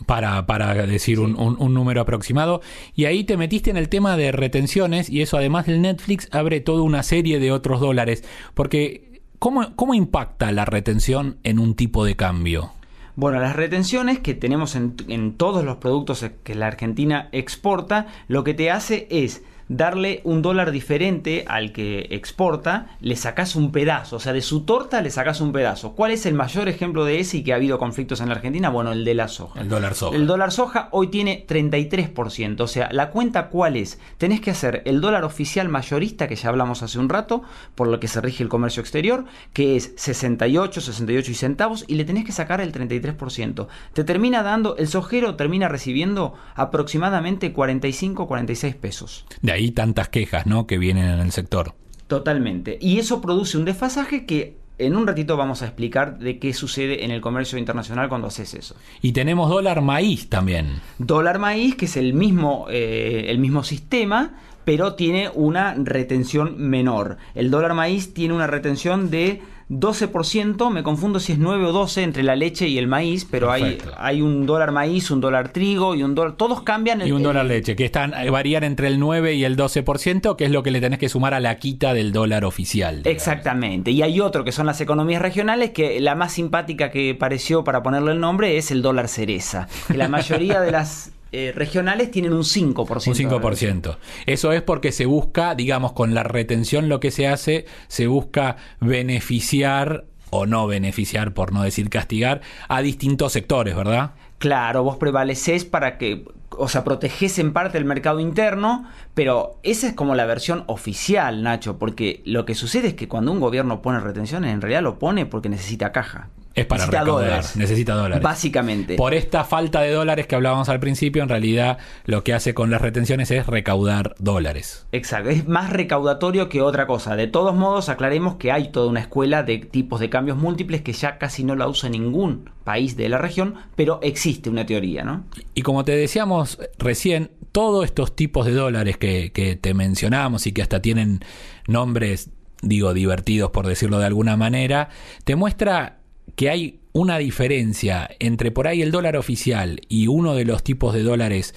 para, 0.05 0.45
para 0.45 0.73
decir 0.85 1.19
un, 1.19 1.35
un- 1.39 1.55
un 1.59 1.73
número 1.73 2.01
aproximado. 2.01 2.61
Y 2.95 3.05
ahí 3.05 3.23
te 3.23 3.35
metiste 3.35 3.71
en 3.71 3.77
el 3.77 3.89
tema 3.89 4.15
de 4.15 4.31
retenciones 4.31 5.09
y 5.09 5.21
eso 5.23 5.37
además 5.37 5.65
del 5.65 5.81
Netflix 5.81 6.29
abre 6.31 6.59
toda 6.61 6.83
una 6.83 7.01
serie 7.03 7.39
de 7.39 7.51
otros 7.51 7.79
dólares. 7.81 8.23
Porque, 8.53 9.21
¿cómo, 9.39 9.75
cómo 9.75 9.93
impacta 9.95 10.51
la 10.51 10.65
retención 10.65 11.37
en 11.43 11.57
un 11.59 11.73
tipo 11.75 12.05
de 12.05 12.15
cambio? 12.15 12.71
Bueno, 13.15 13.39
las 13.39 13.55
retenciones 13.55 14.19
que 14.19 14.35
tenemos 14.35 14.75
en, 14.75 14.95
en 15.07 15.33
todos 15.33 15.65
los 15.65 15.77
productos 15.77 16.23
que 16.43 16.53
la 16.55 16.67
Argentina 16.67 17.29
exporta, 17.31 18.05
lo 18.27 18.43
que 18.43 18.53
te 18.53 18.69
hace 18.69 19.07
es 19.09 19.41
darle 19.69 20.21
un 20.23 20.41
dólar 20.41 20.71
diferente 20.71 21.45
al 21.47 21.71
que 21.71 22.07
exporta, 22.11 22.97
le 23.01 23.15
sacás 23.15 23.55
un 23.55 23.71
pedazo, 23.71 24.17
o 24.17 24.19
sea, 24.19 24.33
de 24.33 24.41
su 24.41 24.61
torta 24.61 25.01
le 25.01 25.09
sacás 25.09 25.41
un 25.41 25.51
pedazo. 25.51 25.93
¿Cuál 25.93 26.11
es 26.11 26.25
el 26.25 26.33
mayor 26.33 26.69
ejemplo 26.69 27.05
de 27.05 27.19
ese 27.19 27.37
y 27.37 27.43
que 27.43 27.53
ha 27.53 27.57
habido 27.57 27.77
conflictos 27.77 28.21
en 28.21 28.29
la 28.29 28.35
Argentina? 28.35 28.69
Bueno, 28.69 28.91
el 28.91 29.03
de 29.03 29.13
la 29.13 29.27
soja. 29.27 29.59
El 29.59 29.69
dólar 29.69 29.95
soja. 29.95 30.15
El 30.15 30.27
dólar 30.27 30.51
soja 30.51 30.89
hoy 30.91 31.07
tiene 31.07 31.45
33%, 31.47 32.61
o 32.61 32.67
sea, 32.67 32.89
la 32.91 33.09
cuenta 33.09 33.49
cuál 33.49 33.75
es? 33.75 33.99
Tenés 34.17 34.41
que 34.41 34.51
hacer 34.51 34.81
el 34.85 35.01
dólar 35.01 35.23
oficial 35.23 35.69
mayorista, 35.69 36.27
que 36.27 36.35
ya 36.35 36.49
hablamos 36.49 36.83
hace 36.83 36.99
un 36.99 37.09
rato, 37.09 37.43
por 37.75 37.87
lo 37.87 37.99
que 37.99 38.07
se 38.07 38.21
rige 38.21 38.43
el 38.43 38.49
comercio 38.49 38.81
exterior, 38.81 39.25
que 39.53 39.75
es 39.75 39.93
68, 39.97 40.81
68 40.81 41.31
y 41.31 41.33
centavos, 41.33 41.85
y 41.87 41.95
le 41.95 42.05
tenés 42.05 42.25
que 42.25 42.31
sacar 42.31 42.61
el 42.61 42.71
33%. 42.71 43.67
Te 43.93 44.03
termina 44.03 44.43
dando, 44.43 44.77
el 44.77 44.87
sojero 44.87 45.35
termina 45.35 45.67
recibiendo 45.67 46.33
aproximadamente 46.55 47.51
45, 47.53 48.27
46 48.27 48.75
pesos. 48.75 49.25
De 49.41 49.51
ahí 49.51 49.56
tantas 49.71 50.09
quejas, 50.09 50.45
¿no? 50.45 50.67
Que 50.67 50.77
vienen 50.77 51.05
en 51.09 51.19
el 51.19 51.31
sector. 51.31 51.73
Totalmente. 52.07 52.77
Y 52.79 52.99
eso 52.99 53.21
produce 53.21 53.57
un 53.57 53.65
desfasaje 53.65 54.25
que 54.25 54.57
en 54.77 54.95
un 54.95 55.07
ratito 55.07 55.37
vamos 55.37 55.61
a 55.61 55.65
explicar 55.65 56.19
de 56.19 56.39
qué 56.39 56.53
sucede 56.53 57.03
en 57.03 57.11
el 57.11 57.21
comercio 57.21 57.57
internacional 57.57 58.09
cuando 58.09 58.27
haces 58.27 58.53
eso. 58.53 58.75
Y 59.01 59.11
tenemos 59.11 59.49
dólar 59.49 59.81
maíz 59.81 60.29
también. 60.29 60.81
Dólar 60.99 61.39
maíz, 61.39 61.75
que 61.75 61.85
es 61.85 61.97
el 61.97 62.13
mismo, 62.13 62.67
eh, 62.69 63.25
el 63.29 63.39
mismo 63.39 63.63
sistema, 63.63 64.35
pero 64.65 64.93
tiene 64.93 65.29
una 65.33 65.73
retención 65.75 66.55
menor. 66.57 67.17
El 67.35 67.49
dólar 67.49 67.73
maíz 67.73 68.13
tiene 68.13 68.33
una 68.33 68.47
retención 68.47 69.09
de 69.09 69.41
12%, 69.69 70.71
me 70.71 70.83
confundo 70.83 71.19
si 71.19 71.33
es 71.33 71.39
9 71.39 71.65
o 71.65 71.71
12 71.71 72.03
entre 72.03 72.23
la 72.23 72.35
leche 72.35 72.67
y 72.67 72.77
el 72.77 72.87
maíz, 72.87 73.25
pero 73.29 73.51
hay, 73.51 73.61
Perfecto. 73.63 73.93
hay 73.97 74.21
un 74.21 74.45
dólar 74.45 74.71
maíz, 74.71 75.11
un 75.11 75.19
dólar 75.21 75.49
trigo 75.51 75.95
y 75.95 76.03
un 76.03 76.15
dólar... 76.15 76.35
Todos 76.37 76.61
cambian. 76.61 77.05
Y 77.05 77.11
un 77.11 77.17
el- 77.17 77.23
dólar 77.23 77.45
leche, 77.45 77.75
que 77.75 77.85
están 77.85 78.13
eh, 78.13 78.29
varían 78.29 78.63
entre 78.63 78.87
el 78.87 78.99
9 78.99 79.35
y 79.35 79.43
el 79.43 79.57
12%, 79.57 80.35
que 80.35 80.45
es 80.45 80.51
lo 80.51 80.63
que 80.63 80.71
le 80.71 80.79
tenés 80.81 80.99
que 80.99 81.09
sumar 81.09 81.33
a 81.33 81.39
la 81.39 81.57
quita 81.57 81.93
del 81.93 82.11
dólar 82.11 82.45
oficial. 82.45 82.97
digamos. 83.03 83.15
Exactamente. 83.15 83.91
Y 83.91 84.01
hay 84.01 84.19
otro 84.19 84.43
que 84.43 84.51
son 84.51 84.65
las 84.65 84.79
economías 84.81 85.21
regionales, 85.21 85.71
que 85.71 85.99
la 85.99 86.15
más 86.15 86.31
simpática 86.33 86.89
que 86.91 87.15
pareció 87.15 87.63
para 87.63 87.83
ponerle 87.83 88.11
el 88.13 88.19
nombre 88.19 88.57
es 88.57 88.71
el 88.71 88.81
dólar 88.81 89.07
cereza. 89.07 89.67
Que 89.87 89.97
la 89.97 90.07
mayoría 90.07 90.61
de 90.61 90.71
las 90.71 91.11
eh, 91.31 91.51
regionales 91.55 92.11
tienen 92.11 92.33
un 92.33 92.43
5%. 92.43 93.07
Un 93.07 93.41
5%. 93.41 93.97
Eso 94.25 94.51
es 94.51 94.61
porque 94.61 94.91
se 94.91 95.05
busca, 95.05 95.55
digamos, 95.55 95.93
con 95.93 96.13
la 96.13 96.23
retención 96.23 96.89
lo 96.89 96.99
que 96.99 97.11
se 97.11 97.27
hace, 97.27 97.65
se 97.87 98.07
busca 98.07 98.57
beneficiar 98.79 100.05
o 100.29 100.45
no 100.45 100.67
beneficiar, 100.67 101.33
por 101.33 101.53
no 101.53 101.63
decir 101.63 101.89
castigar, 101.89 102.41
a 102.67 102.81
distintos 102.81 103.33
sectores, 103.33 103.75
¿verdad? 103.75 104.11
Claro, 104.37 104.83
vos 104.83 104.97
prevaleces 104.97 105.65
para 105.65 105.97
que, 105.97 106.25
o 106.51 106.67
sea, 106.67 106.83
protegés 106.83 107.39
en 107.39 107.53
parte 107.53 107.77
el 107.77 107.85
mercado 107.85 108.19
interno, 108.19 108.85
pero 109.13 109.59
esa 109.63 109.87
es 109.87 109.93
como 109.93 110.15
la 110.15 110.25
versión 110.25 110.63
oficial, 110.67 111.43
Nacho, 111.43 111.79
porque 111.79 112.21
lo 112.25 112.45
que 112.45 112.53
sucede 112.53 112.89
es 112.89 112.93
que 112.93 113.07
cuando 113.07 113.31
un 113.31 113.39
gobierno 113.39 113.81
pone 113.81 113.99
retenciones, 113.99 114.53
en 114.53 114.61
realidad 114.61 114.83
lo 114.83 114.99
pone 114.99 115.25
porque 115.25 115.49
necesita 115.49 115.91
caja. 115.91 116.29
Es 116.57 116.65
para 116.65 116.85
necesita 116.85 116.99
recaudar, 117.01 117.25
dólares. 117.29 117.55
necesita 117.55 117.93
dólares. 117.93 118.23
Básicamente. 118.23 118.95
Por 118.95 119.13
esta 119.13 119.43
falta 119.43 119.81
de 119.81 119.91
dólares 119.91 120.27
que 120.27 120.35
hablábamos 120.35 120.69
al 120.69 120.79
principio, 120.79 121.21
en 121.21 121.29
realidad 121.29 121.77
lo 122.05 122.23
que 122.23 122.33
hace 122.33 122.53
con 122.53 122.71
las 122.71 122.81
retenciones 122.81 123.29
es 123.31 123.45
recaudar 123.45 124.15
dólares. 124.17 124.87
Exacto, 124.91 125.29
es 125.29 125.47
más 125.47 125.69
recaudatorio 125.69 126.49
que 126.49 126.61
otra 126.61 126.87
cosa. 126.87 127.15
De 127.15 127.27
todos 127.27 127.55
modos, 127.55 127.89
aclaremos 127.89 128.35
que 128.35 128.51
hay 128.51 128.71
toda 128.71 128.89
una 128.89 129.01
escuela 129.01 129.43
de 129.43 129.59
tipos 129.59 129.99
de 129.99 130.09
cambios 130.09 130.37
múltiples 130.37 130.81
que 130.81 130.93
ya 130.93 131.17
casi 131.17 131.43
no 131.43 131.55
la 131.55 131.67
usa 131.67 131.89
ningún 131.89 132.49
país 132.63 132.97
de 132.97 133.07
la 133.07 133.17
región, 133.17 133.55
pero 133.75 133.99
existe 134.01 134.49
una 134.49 134.65
teoría, 134.65 135.03
¿no? 135.03 135.25
Y 135.53 135.61
como 135.61 135.85
te 135.85 135.95
decíamos 135.95 136.59
recién, 136.77 137.31
todos 137.51 137.85
estos 137.85 138.15
tipos 138.15 138.45
de 138.45 138.53
dólares 138.53 138.97
que, 138.97 139.31
que 139.31 139.55
te 139.55 139.73
mencionamos 139.73 140.47
y 140.47 140.51
que 140.51 140.61
hasta 140.61 140.81
tienen 140.81 141.21
nombres, 141.67 142.29
digo, 142.61 142.93
divertidos 142.93 143.51
por 143.51 143.67
decirlo 143.67 143.99
de 143.99 144.05
alguna 144.05 144.37
manera, 144.37 144.89
te 145.23 145.35
muestra 145.35 145.96
que 146.35 146.49
hay 146.49 146.79
una 146.93 147.17
diferencia 147.17 148.09
entre 148.19 148.51
por 148.51 148.67
ahí 148.67 148.81
el 148.81 148.91
dólar 148.91 149.17
oficial 149.17 149.81
y 149.87 150.07
uno 150.07 150.35
de 150.35 150.45
los 150.45 150.63
tipos 150.63 150.93
de 150.93 151.03
dólares 151.03 151.53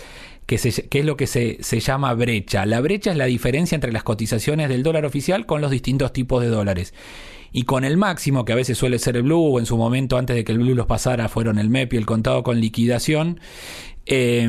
que, 0.46 0.56
es 0.56 1.04
lo 1.04 1.16
que 1.16 1.26
se, 1.26 1.58
se 1.60 1.80
llama 1.80 2.12
brecha. 2.14 2.66
La 2.66 2.80
brecha 2.80 3.12
es 3.12 3.16
la 3.16 3.26
diferencia 3.26 3.76
entre 3.76 3.92
las 3.92 4.02
cotizaciones 4.02 4.68
del 4.68 4.82
dólar 4.82 5.04
oficial 5.04 5.46
con 5.46 5.60
los 5.60 5.70
distintos 5.70 6.12
tipos 6.12 6.42
de 6.42 6.48
dólares. 6.48 6.92
Y 7.52 7.64
con 7.64 7.84
el 7.84 7.96
máximo, 7.96 8.44
que 8.44 8.52
a 8.52 8.56
veces 8.56 8.76
suele 8.76 8.98
ser 8.98 9.16
el 9.16 9.22
blue, 9.22 9.54
o 9.54 9.58
en 9.60 9.66
su 9.66 9.76
momento 9.76 10.18
antes 10.18 10.34
de 10.36 10.44
que 10.44 10.52
el 10.52 10.58
blue 10.58 10.74
los 10.74 10.86
pasara, 10.86 11.28
fueron 11.28 11.58
el 11.58 11.70
MEP 11.70 11.94
y 11.94 11.96
el 11.96 12.06
contado 12.06 12.42
con 12.42 12.60
liquidación, 12.60 13.40
eh, 14.06 14.48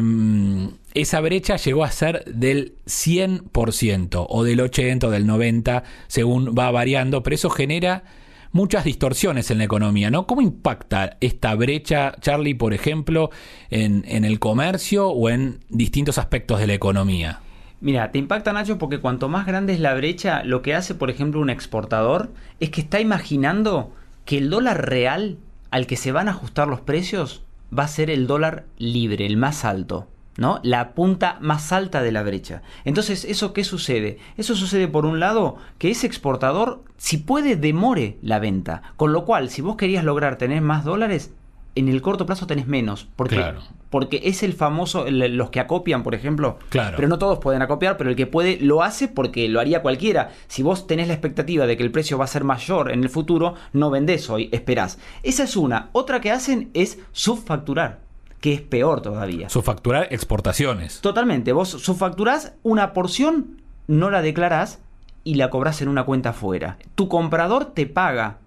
esa 0.94 1.22
brecha 1.22 1.58
llegó 1.58 1.84
a 1.84 1.92
ser 1.92 2.26
del 2.26 2.74
100% 2.86 4.26
o 4.28 4.44
del 4.44 4.60
80 4.60 5.08
o 5.08 5.10
del 5.12 5.28
90, 5.28 5.84
según 6.08 6.56
va 6.58 6.72
variando, 6.72 7.22
pero 7.24 7.36
eso 7.36 7.50
genera 7.50 8.04
muchas 8.52 8.84
distorsiones 8.84 9.52
en 9.52 9.58
la 9.58 9.64
economía, 9.64 10.10
¿no? 10.10 10.28
¿Cómo 10.28 10.42
impacta 10.42 11.18
esta 11.22 11.56
brecha, 11.56 12.14
Charlie, 12.20 12.56
por 12.56 12.74
ejemplo, 12.74 13.30
en, 13.70 14.04
el 14.26 14.40
comercio 14.40 15.10
o 15.10 15.30
en 15.30 15.60
distintos 15.70 16.18
aspectos 16.18 16.60
de 16.60 16.68
la 16.68 16.74
economía? 16.74 17.40
Mira, 17.80 18.12
te 18.12 18.20
impacta 18.20 18.54
Nacho 18.54 18.78
porque 18.78 19.00
cuanto 19.00 19.28
más 19.28 19.46
grande 19.46 19.74
es 19.74 19.80
la 19.80 19.94
brecha, 19.96 20.44
lo 20.44 20.62
que 20.62 20.76
hace, 20.76 20.94
por 20.94 21.10
ejemplo, 21.10 21.42
un 21.42 21.50
exportador 21.50 22.32
es 22.60 22.70
que 22.70 22.82
está 22.82 23.00
imaginando 23.00 23.92
que 24.26 24.38
el 24.38 24.50
dólar 24.50 24.88
real 24.88 25.38
al 25.72 25.88
que 25.88 25.96
se 25.96 26.12
van 26.12 26.28
a 26.28 26.32
ajustar 26.32 26.68
los 26.68 26.82
precios 26.82 27.44
va 27.78 27.86
a 27.86 27.88
ser 27.88 28.10
el 28.10 28.28
dólar 28.28 28.66
libre, 28.78 29.26
el 29.26 29.38
más 29.38 29.66
alto. 29.66 30.08
¿No? 30.38 30.60
La 30.64 30.94
punta 30.94 31.38
más 31.42 31.72
alta 31.74 32.02
de 32.02 32.12
la 32.14 32.24
brecha. 32.24 32.62
Entonces, 32.86 33.26
¿eso 33.26 33.52
qué 33.52 33.64
sucede? 33.66 34.18
Eso 34.38 34.56
sucede 34.56 34.88
por 34.88 35.06
un 35.06 35.20
lado 35.20 35.58
que 35.78 35.92
ese 35.92 36.08
exportador, 36.08 36.84
si 36.98 37.18
puede, 37.18 37.58
demore 37.58 38.18
la 38.22 38.40
venta. 38.40 38.82
Con 38.96 39.12
lo 39.12 39.26
cual, 39.26 39.50
si 39.50 39.62
vos 39.62 39.76
querías 39.76 40.06
lograr 40.06 40.38
tener 40.38 40.62
más 40.62 40.86
dólares, 40.86 41.34
en 41.76 41.90
el 41.90 42.02
corto 42.02 42.26
plazo 42.26 42.48
tenés 42.48 42.66
menos. 42.68 43.08
Porque, 43.18 43.36
Claro. 43.36 43.60
porque 43.90 44.22
es 44.24 44.42
el 44.44 44.54
famoso, 44.54 45.06
el- 45.06 45.36
los 45.38 45.50
que 45.52 45.60
acopian, 45.60 46.02
por 46.04 46.16
ejemplo. 46.16 46.60
Claro. 46.70 46.96
Pero 46.96 47.08
no 47.10 47.18
todos 47.20 47.40
pueden 47.40 47.62
acopiar, 47.62 47.98
pero 47.98 48.10
el 48.10 48.16
que 48.16 48.26
puede 48.28 48.58
lo 48.60 48.84
hace 48.84 49.10
porque 49.10 49.48
lo 49.50 49.60
haría 49.60 49.82
cualquiera. 49.82 50.32
Si 50.48 50.64
vos 50.64 50.88
tenés 50.88 51.08
la 51.10 51.14
expectativa 51.14 51.66
de 51.68 51.76
que 51.78 51.84
el 51.84 51.92
precio 51.92 52.18
va 52.18 52.24
a 52.24 52.28
ser 52.28 52.46
mayor 52.46 52.92
en 52.92 53.04
el 53.04 53.10
futuro, 53.10 53.56
no 53.74 53.90
vendés 53.90 54.30
hoy, 54.30 54.48
esperás. 54.54 54.98
Esa 55.24 55.44
es 55.44 55.56
una. 55.58 55.90
Otra 55.92 56.20
que 56.22 56.32
hacen 56.32 56.70
es 56.74 57.00
subfacturar. 57.12 58.00
Que 58.42 58.54
es 58.54 58.62
peor 58.62 59.02
todavía. 59.02 59.50
Subfacturar 59.50 60.08
exportaciones. 60.12 61.00
Totalmente. 61.00 61.54
Vos 61.54 61.70
subfacturás 61.70 62.54
una 62.64 62.92
porción, 62.92 63.62
no 63.88 64.10
la 64.10 64.22
declarás 64.22 64.80
y 65.24 65.36
la 65.36 65.50
cobras 65.50 65.82
en 65.82 65.88
una 65.88 66.04
cuenta 66.04 66.30
afuera. 66.30 66.78
Tu 66.96 67.08
comprador 67.08 67.66
te 67.74 67.86
paga, 67.86 68.40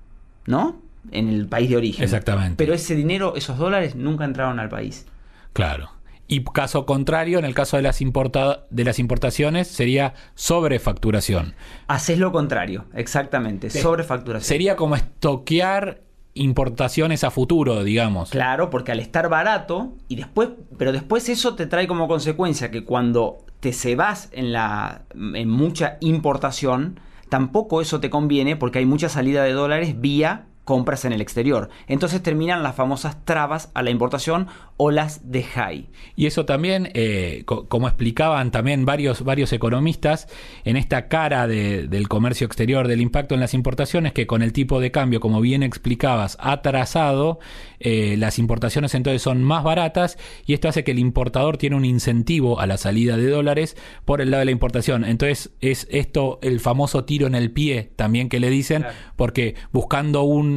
¿no? 0.47 0.83
En 1.13 1.29
el 1.29 1.47
país 1.47 1.71
de 1.71 1.77
origen. 1.77 2.03
Exactamente. 2.03 2.57
Pero 2.57 2.75
ese 2.75 2.95
dinero, 2.95 3.35
esos 3.37 3.57
dólares, 3.57 3.95
nunca 3.95 4.25
entraron 4.25 4.59
al 4.59 4.69
país. 4.69 5.07
Claro. 5.53 5.91
Y 6.27 6.43
caso 6.43 6.87
contrario, 6.87 7.39
en 7.39 7.45
el 7.45 7.55
caso 7.55 7.77
de 7.77 7.83
las, 7.83 8.01
importa 8.01 8.65
de 8.71 8.85
las 8.85 8.99
importaciones, 8.99 9.69
sería 9.69 10.15
sobrefacturación. 10.35 11.55
Haces 11.87 12.19
lo 12.19 12.33
contrario, 12.33 12.87
exactamente, 12.95 13.69
sobrefacturación. 13.69 14.49
Sería 14.49 14.75
como 14.75 14.97
estoquear 14.97 16.01
importaciones 16.35 17.25
a 17.25 17.31
futuro, 17.31 17.85
digamos. 17.85 18.31
Claro, 18.31 18.71
porque 18.71 18.93
al 18.93 19.01
estar 19.01 19.29
barato, 19.29 19.93
y 20.09 20.17
después, 20.17 20.51
pero 20.77 20.93
después 20.93 21.29
eso 21.29 21.55
te 21.55 21.67
trae 21.67 21.87
como 21.87 22.09
consecuencia 22.09 22.71
que 22.71 22.85
cuando 22.85 23.39
te 23.61 23.73
cebas 23.73 24.29
en 24.33 24.53
la 24.53 25.03
en 25.15 25.49
mucha 25.49 25.97
importación, 26.01 27.01
tampoco 27.29 27.81
eso 27.81 28.01
te 28.01 28.11
conviene 28.11 28.57
porque 28.57 28.81
hay 28.81 28.87
mucha 28.87 29.09
salida 29.09 29.45
de 29.45 29.53
dólares 29.53 30.01
vía 30.01 30.47
compras 30.65 31.05
en 31.05 31.13
el 31.13 31.21
exterior. 31.21 31.69
Entonces 31.87 32.23
terminan 32.23 32.63
las 32.63 32.75
famosas 32.75 33.25
trabas 33.25 33.71
a 33.75 33.83
la 33.83 33.91
importación 33.91 34.49
o 34.77 34.91
las 34.91 35.31
de 35.31 35.43
high. 35.43 35.89
Y 36.17 36.27
eso 36.27 36.45
también, 36.45 36.91
eh, 36.95 37.45
como 37.45 37.87
explicaban 37.87 38.51
también 38.51 38.85
varios, 38.85 39.23
varios 39.23 39.53
economistas, 39.53 40.29
en 40.65 40.77
esta 40.77 41.09
cara 41.09 41.47
del 41.47 42.09
comercio 42.09 42.47
exterior, 42.47 42.89
del 42.89 43.01
impacto 43.01 43.35
en 43.35 43.41
las 43.41 43.55
importaciones, 43.55 44.13
que 44.13 44.27
con 44.27 44.43
el 44.43 44.53
tipo 44.53 44.81
de 44.81 44.91
cambio, 44.91 45.21
como 45.21 45.41
bien 45.41 45.63
explicabas, 45.63 46.37
atrasado, 46.41 47.39
eh, 47.79 48.17
las 48.19 48.39
importaciones 48.39 48.95
entonces 48.95 49.23
son 49.23 49.43
más 49.43 49.63
baratas 49.63 50.17
y 50.47 50.55
esto 50.55 50.69
hace 50.69 50.85
que 50.85 50.93
el 50.93 50.99
importador 50.99 51.59
tiene 51.59 51.77
un 51.77 51.85
incentivo 51.85 52.61
a 52.61 52.67
la 52.67 52.79
salida 52.79 53.17
de 53.17 53.29
dólares 53.29 53.77
por 54.05 54.21
el 54.21 54.31
lado 54.31 54.41
de 54.41 54.47
la 54.47 54.51
importación. 54.51 55.05
Entonces 55.05 55.53
es 55.61 55.87
esto 55.91 56.39
el 56.43 56.61
famoso 56.61 57.05
tiro 57.05 57.27
en 57.27 57.35
el 57.35 57.51
pie 57.51 57.93
también 57.97 58.29
que 58.29 58.41
le 58.41 58.51
dicen, 58.51 58.87
porque 59.17 59.55
buscando 59.73 60.23
un 60.23 60.54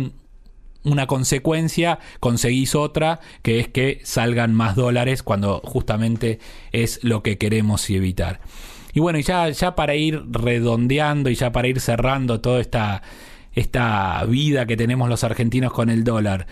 una 0.87 1.07
consecuencia, 1.07 1.99
conseguís 2.19 2.75
otra, 2.75 3.19
que 3.41 3.59
es 3.59 3.67
que 3.67 3.99
salgan 4.03 4.53
más 4.53 4.75
dólares 4.75 5.23
cuando 5.23 5.61
justamente 5.63 6.39
es 6.71 7.03
lo 7.03 7.23
que 7.23 7.37
queremos 7.37 7.89
evitar. 7.89 8.39
Y 8.93 8.99
bueno, 8.99 9.19
ya, 9.19 9.49
ya 9.49 9.75
para 9.75 9.95
ir 9.95 10.23
redondeando 10.31 11.29
y 11.29 11.35
ya 11.35 11.51
para 11.51 11.67
ir 11.67 11.79
cerrando 11.79 12.41
toda 12.41 12.61
esta, 12.61 13.03
esta 13.53 14.23
vida 14.25 14.65
que 14.65 14.77
tenemos 14.77 15.09
los 15.09 15.23
argentinos 15.23 15.71
con 15.71 15.89
el 15.89 16.03
dólar, 16.03 16.47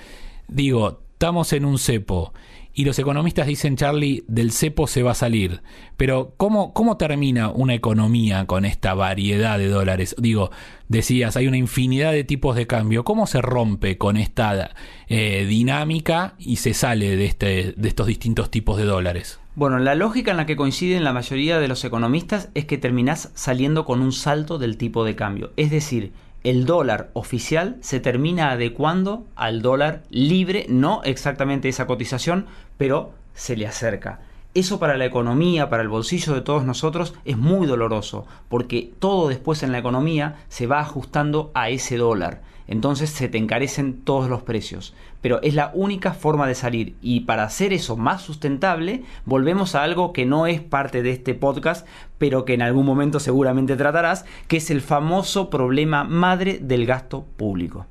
digo, 0.47 1.01
estamos 1.13 1.53
en 1.53 1.65
un 1.65 1.79
cepo 1.79 2.33
y 2.75 2.83
los 2.83 2.99
economistas 2.99 3.47
dicen, 3.47 3.77
Charlie, 3.77 4.25
del 4.27 4.51
cepo 4.51 4.85
se 4.85 5.01
va 5.01 5.11
a 5.11 5.15
salir. 5.15 5.61
Pero 5.95 6.33
¿cómo, 6.35 6.73
¿cómo 6.73 6.97
termina 6.97 7.49
una 7.49 7.73
economía 7.73 8.45
con 8.47 8.65
esta 8.65 8.93
variedad 8.93 9.57
de 9.57 9.69
dólares? 9.69 10.13
Digo, 10.19 10.51
decías, 10.89 11.37
hay 11.37 11.47
una 11.47 11.55
infinidad 11.55 12.11
de 12.11 12.25
tipos 12.25 12.53
de 12.57 12.67
cambio. 12.67 13.05
¿Cómo 13.05 13.27
se 13.27 13.41
rompe 13.41 13.97
con 13.97 14.17
esta 14.17 14.75
eh, 15.07 15.45
dinámica 15.47 16.35
y 16.37 16.57
se 16.57 16.73
sale 16.73 17.15
de, 17.15 17.25
este, 17.25 17.73
de 17.77 17.87
estos 17.87 18.07
distintos 18.07 18.51
tipos 18.51 18.77
de 18.77 18.83
dólares? 18.83 19.39
Bueno, 19.55 19.79
la 19.79 19.95
lógica 19.95 20.31
en 20.31 20.37
la 20.37 20.45
que 20.45 20.57
coinciden 20.57 21.05
la 21.05 21.13
mayoría 21.13 21.61
de 21.61 21.69
los 21.69 21.85
economistas 21.85 22.49
es 22.55 22.65
que 22.65 22.77
terminás 22.77 23.31
saliendo 23.35 23.85
con 23.85 24.01
un 24.01 24.11
salto 24.11 24.57
del 24.57 24.75
tipo 24.75 25.05
de 25.05 25.15
cambio. 25.15 25.53
Es 25.55 25.71
decir, 25.71 26.11
el 26.45 26.67
dólar 26.67 27.09
oficial 27.13 27.77
se 27.81 27.99
termina 27.99 28.51
adecuando 28.51 29.25
al 29.35 29.63
dólar 29.63 30.03
libre, 30.11 30.67
no 30.69 31.01
exactamente 31.03 31.69
esa 31.69 31.87
cotización, 31.87 32.45
pero 32.77 33.13
se 33.33 33.57
le 33.57 33.65
acerca. 33.65 34.19
Eso 34.53 34.79
para 34.79 34.95
la 34.95 35.05
economía, 35.05 35.69
para 35.71 35.81
el 35.81 35.89
bolsillo 35.89 36.35
de 36.35 36.41
todos 36.41 36.63
nosotros, 36.63 37.15
es 37.25 37.35
muy 37.35 37.65
doloroso, 37.65 38.27
porque 38.47 38.91
todo 38.99 39.27
después 39.27 39.63
en 39.63 39.71
la 39.71 39.79
economía 39.79 40.35
se 40.47 40.67
va 40.67 40.79
ajustando 40.81 41.49
a 41.55 41.69
ese 41.69 41.97
dólar 41.97 42.43
entonces 42.67 43.09
se 43.09 43.27
te 43.27 43.37
encarecen 43.37 44.01
todos 44.01 44.29
los 44.29 44.43
precios. 44.43 44.93
Pero 45.21 45.41
es 45.41 45.55
la 45.55 45.71
única 45.73 46.13
forma 46.13 46.47
de 46.47 46.55
salir 46.55 46.95
y 47.01 47.21
para 47.21 47.43
hacer 47.43 47.73
eso 47.73 47.97
más 47.97 48.21
sustentable 48.21 49.03
volvemos 49.25 49.75
a 49.75 49.83
algo 49.83 50.13
que 50.13 50.25
no 50.25 50.47
es 50.47 50.61
parte 50.61 51.01
de 51.01 51.11
este 51.11 51.33
podcast, 51.33 51.87
pero 52.17 52.45
que 52.45 52.53
en 52.53 52.61
algún 52.61 52.85
momento 52.85 53.19
seguramente 53.19 53.75
tratarás, 53.75 54.25
que 54.47 54.57
es 54.57 54.69
el 54.69 54.81
famoso 54.81 55.49
problema 55.49 56.03
madre 56.03 56.59
del 56.61 56.85
gasto 56.85 57.25
público 57.37 57.85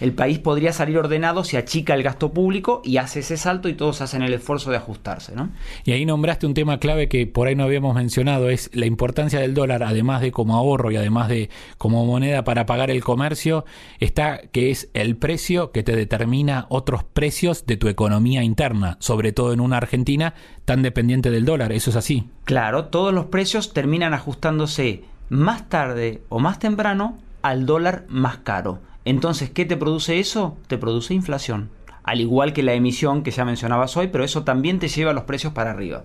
el 0.00 0.12
país 0.12 0.38
podría 0.38 0.72
salir 0.72 0.98
ordenado 0.98 1.44
si 1.44 1.56
achica 1.56 1.94
el 1.94 2.02
gasto 2.02 2.32
público 2.32 2.80
y 2.84 2.96
hace 2.96 3.20
ese 3.20 3.36
salto 3.36 3.68
y 3.68 3.74
todos 3.74 4.00
hacen 4.00 4.22
el 4.22 4.32
esfuerzo 4.32 4.70
de 4.70 4.78
ajustarse. 4.78 5.34
¿no? 5.34 5.50
Y 5.84 5.92
ahí 5.92 6.06
nombraste 6.06 6.46
un 6.46 6.54
tema 6.54 6.78
clave 6.78 7.08
que 7.08 7.26
por 7.26 7.48
ahí 7.48 7.54
no 7.54 7.64
habíamos 7.64 7.94
mencionado, 7.94 8.50
es 8.50 8.70
la 8.72 8.86
importancia 8.86 9.40
del 9.40 9.54
dólar, 9.54 9.82
además 9.82 10.20
de 10.20 10.32
como 10.32 10.56
ahorro 10.56 10.90
y 10.90 10.96
además 10.96 11.28
de 11.28 11.50
como 11.78 12.04
moneda 12.06 12.44
para 12.44 12.66
pagar 12.66 12.90
el 12.90 13.04
comercio, 13.04 13.64
está 13.98 14.40
que 14.52 14.70
es 14.70 14.88
el 14.94 15.16
precio 15.16 15.72
que 15.72 15.82
te 15.82 15.94
determina 15.94 16.66
otros 16.68 17.04
precios 17.04 17.66
de 17.66 17.76
tu 17.76 17.88
economía 17.88 18.42
interna, 18.42 18.96
sobre 19.00 19.32
todo 19.32 19.52
en 19.52 19.60
una 19.60 19.76
Argentina 19.76 20.34
tan 20.64 20.82
dependiente 20.82 21.30
del 21.30 21.44
dólar. 21.44 21.72
¿Eso 21.72 21.90
es 21.90 21.96
así? 21.96 22.28
Claro, 22.44 22.86
todos 22.86 23.12
los 23.12 23.26
precios 23.26 23.72
terminan 23.72 24.14
ajustándose 24.14 25.04
más 25.28 25.68
tarde 25.68 26.22
o 26.28 26.38
más 26.38 26.58
temprano 26.58 27.18
al 27.42 27.66
dólar 27.66 28.04
más 28.08 28.38
caro. 28.38 28.80
Entonces, 29.10 29.50
¿qué 29.50 29.64
te 29.64 29.76
produce 29.76 30.20
eso? 30.20 30.56
Te 30.68 30.78
produce 30.78 31.14
inflación. 31.14 31.68
Al 32.04 32.20
igual 32.20 32.52
que 32.52 32.62
la 32.62 32.74
emisión 32.74 33.24
que 33.24 33.32
ya 33.32 33.44
mencionabas 33.44 33.96
hoy, 33.96 34.06
pero 34.06 34.22
eso 34.22 34.44
también 34.44 34.78
te 34.78 34.86
lleva 34.86 35.12
los 35.12 35.24
precios 35.24 35.52
para 35.52 35.72
arriba. 35.72 36.04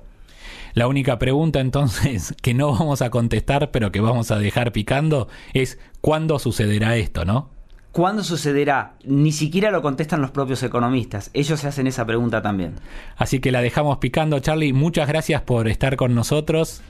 La 0.74 0.88
única 0.88 1.20
pregunta 1.20 1.60
entonces 1.60 2.34
que 2.42 2.56
no 2.56 2.72
vamos 2.72 3.04
a 3.04 3.12
contestar, 3.12 3.70
pero 3.70 3.92
que 3.92 4.02
vamos 4.02 4.32
a 4.32 4.40
dejar 4.40 4.72
picando, 4.72 5.28
es 5.54 5.78
¿cuándo 6.02 6.40
sucederá 6.40 6.98
esto, 6.98 7.26
no? 7.26 7.52
¿Cuándo 7.92 8.24
sucederá? 8.24 8.96
Ni 9.04 9.32
siquiera 9.32 9.70
lo 9.70 9.84
contestan 9.84 10.24
los 10.24 10.32
propios 10.32 10.64
economistas. 10.64 11.30
Ellos 11.36 11.60
se 11.60 11.68
hacen 11.68 11.86
esa 11.86 12.08
pregunta 12.08 12.42
también. 12.42 12.74
Así 13.18 13.40
que 13.40 13.52
la 13.52 13.62
dejamos 13.62 14.00
picando, 14.00 14.40
Charlie. 14.40 14.74
Muchas 14.74 15.08
gracias 15.08 15.44
por 15.44 15.68
estar 15.68 15.96
con 15.96 16.16
nosotros. 16.16 16.82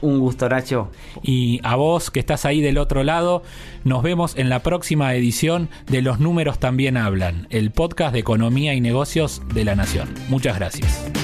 Un 0.00 0.18
gusto, 0.18 0.48
Nacho. 0.48 0.90
Y 1.22 1.60
a 1.62 1.76
vos 1.76 2.10
que 2.10 2.20
estás 2.20 2.44
ahí 2.44 2.60
del 2.60 2.78
otro 2.78 3.04
lado, 3.04 3.42
nos 3.84 4.02
vemos 4.02 4.36
en 4.36 4.48
la 4.48 4.60
próxima 4.60 5.14
edición 5.14 5.68
de 5.86 6.02
Los 6.02 6.20
Números 6.20 6.58
también 6.58 6.96
hablan, 6.96 7.46
el 7.50 7.70
podcast 7.70 8.12
de 8.12 8.20
economía 8.20 8.74
y 8.74 8.80
negocios 8.80 9.42
de 9.54 9.64
la 9.64 9.74
Nación. 9.74 10.08
Muchas 10.28 10.56
gracias. 10.56 11.23